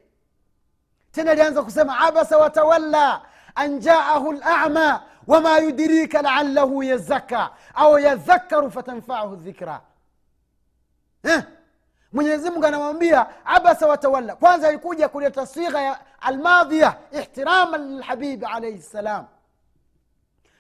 tena 1.13 1.31
alianza 1.31 1.63
kusema 1.63 1.99
abasa 1.99 2.39
watawalla 2.39 3.23
an 3.55 3.79
jaahu 3.79 4.33
lama 4.33 5.03
wama 5.27 5.59
yudirika 5.59 6.23
laalahu 6.23 6.83
yazaka 6.83 7.51
au 7.75 7.99
yadhakaru 7.99 8.71
fatanfaahu 8.71 9.37
dhikra 9.37 9.81
eh? 11.23 11.43
mwenyezi 12.13 12.51
mungu 12.51 12.67
anamwambia 12.67 13.47
abasa 13.47 13.87
watawalla 13.87 14.37
kwanza 14.37 14.69
alikuja 14.69 15.09
kuleta 15.09 15.47
sigha 15.47 15.81
ya 15.83 16.01
almadhia 16.21 16.97
ihtiraman 17.13 17.89
lilhabibi 17.91 18.47
alaihi 18.47 18.83
ssalam 18.83 19.27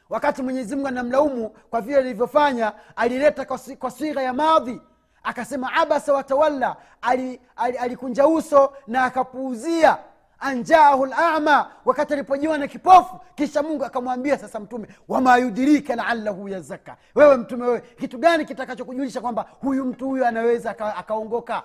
wakati 0.08 0.42
mwenyezi 0.42 0.74
mungu 0.76 0.88
anamlaumu 0.88 1.50
kwa 1.50 1.80
vile 1.80 1.98
alivyofanya 1.98 2.72
alileta 2.96 3.44
kwa 3.78 3.90
sigha 3.90 4.22
ya 4.22 4.32
madhi 4.32 4.80
akasema 5.22 5.72
abasa 5.72 6.12
watawalla 6.12 6.76
alikunja 7.02 8.22
ali, 8.22 8.32
ali 8.32 8.34
uso 8.38 8.72
na 8.86 9.04
akapuuzia. 9.04 9.98
Anjaahu 10.42 11.06
lama 11.06 11.70
wakati 11.84 12.12
alipojiwa 12.12 12.58
na 12.58 12.66
kipofu 12.68 13.20
kisha 13.34 13.62
mungu 13.62 13.84
akamwambia 13.84 14.38
sasa 14.38 14.60
mtume 14.60 14.88
wama 15.08 15.36
yudirika 15.36 15.96
laalahu 15.96 16.48
yazaka 16.48 16.96
wewe 17.14 17.36
mtume 17.36 17.66
wewe 17.66 17.80
kitu 17.80 18.18
gani 18.18 18.44
kitakachokujulisha 18.44 19.20
kwamba 19.20 19.46
huyu 19.60 19.84
mtu 19.84 20.06
huyu 20.08 20.26
anaweza 20.26 20.70
akaongoka? 20.96 21.62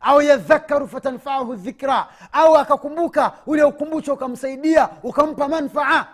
Au 0.00 0.22
yadhakaru 0.22 0.88
fatanfaahu 0.88 1.54
dhikra. 1.54 2.08
Au 2.32 2.56
akakumbuka 2.56 3.32
ule 3.46 3.64
ukumbusho 3.64 4.14
ukamsaidia 4.14 4.88
ukampa 5.02 5.48
manfaa? 5.48 6.06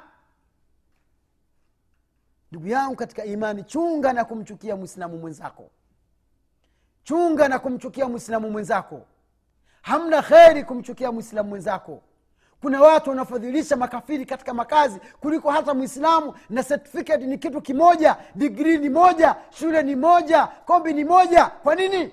Ndugu 2.51 2.69
yangu 2.69 2.97
katika 2.97 3.25
imani 3.25 3.65
chunga 3.65 4.13
na 4.13 4.25
kumchukia 4.25 4.77
mwislamu 4.77 5.19
mwenzako 5.19 5.71
chunga 7.03 7.49
na 7.49 7.59
kumchukia 7.59 8.09
mwislamu 8.09 8.51
mwenzako. 8.51 9.07
Hamna 9.83 10.23
kheri 10.23 10.65
kumchukia 10.65 11.13
mwislamu 11.13 11.49
mwenzako. 11.49 12.03
Kuna 12.61 12.81
watu 12.83 13.11
wanafadhilisha 13.11 13.77
makafiri 13.77 14.27
katika 14.27 14.55
makazi 14.55 15.01
kuliko 15.21 15.51
hata 15.51 15.75
mwislamu 15.75 16.35
na 16.51 16.63
certificate 16.63 17.27
ni 17.27 17.39
kitu 17.39 17.61
kimoja 17.61 18.17
digrii 18.35 18.79
ni 18.79 18.89
moja 18.89 19.37
shule 19.51 19.83
ni 19.83 19.97
moja 19.97 20.47
kombi 20.47 20.93
ni 20.95 21.05
moja. 21.05 21.47
Kwa 21.47 21.75
nini? 21.75 22.11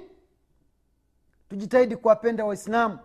Tujitahidi 1.50 1.95
kuwapenda 1.95 2.45
waislamu 2.45 3.00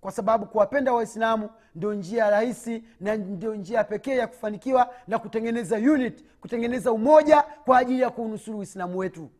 kwa 0.00 0.12
sababu 0.12 0.46
kuwapenda 0.46 0.92
waislamu 0.92 1.50
ndio 1.74 1.94
njia 1.94 2.30
rahisi 2.30 2.84
na 3.00 3.16
ndio 3.16 3.54
njia 3.54 3.84
pekee 3.84 4.16
ya 4.16 4.26
kufanikiwa 4.26 4.94
na 5.08 5.18
kutengeneza 5.18 5.76
unit 5.76 6.24
kutengeneza 6.40 6.92
umoja 6.92 7.42
kwa 7.42 7.78
ajili 7.78 8.00
ya 8.02 8.10
kuunusuru 8.10 8.58
uislamu 8.58 8.98
wetu 8.98 9.30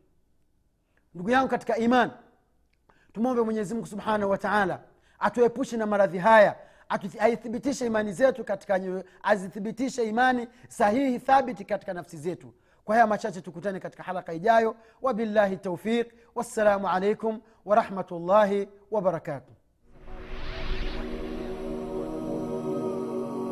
ndugu 1.19 1.31
yangu 1.31 1.49
katika 1.49 1.77
iman 1.77 2.11
tumwombe 3.13 3.43
mwenyezimungu 3.43 3.87
subhanahu 3.87 4.31
wataala 4.31 4.81
atuepushe 5.19 5.77
na 5.77 5.87
maradhi 5.87 6.19
haya 6.19 6.57
aithibitishe 7.19 7.87
imani 7.87 8.13
zetu 8.13 8.45
katika 8.45 8.81
azithibitishe 9.23 10.05
imani 10.09 10.49
sahihi 10.69 11.19
thabiti 11.19 11.65
katika 11.65 11.93
nafsi 11.95 12.17
zetu. 12.17 12.55
Kwa 12.85 12.95
haya 12.95 13.07
machache 13.07 13.41
tukutane 13.41 13.81
katika 13.81 14.03
halaka 14.03 14.33
ijayo. 14.33 14.77
Wabillahi 15.03 15.57
taufiq 15.57 16.07
wassalamu 16.35 16.89
alaikum 16.89 17.41
warahmatullahi 17.65 18.69
wabarakatuh 18.91 19.55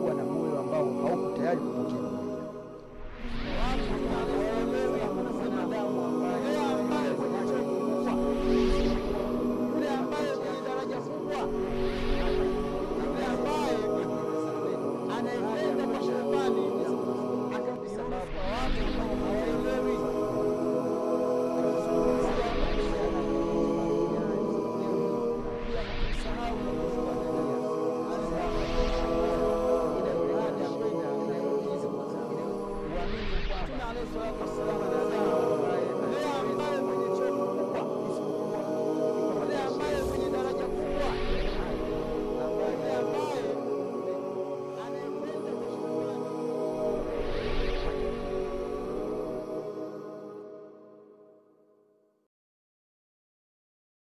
kuwa 0.00 0.14
moyo 0.14 0.58
ambao 0.60 0.84
hauko 0.84 1.08
kupokea 1.08 1.54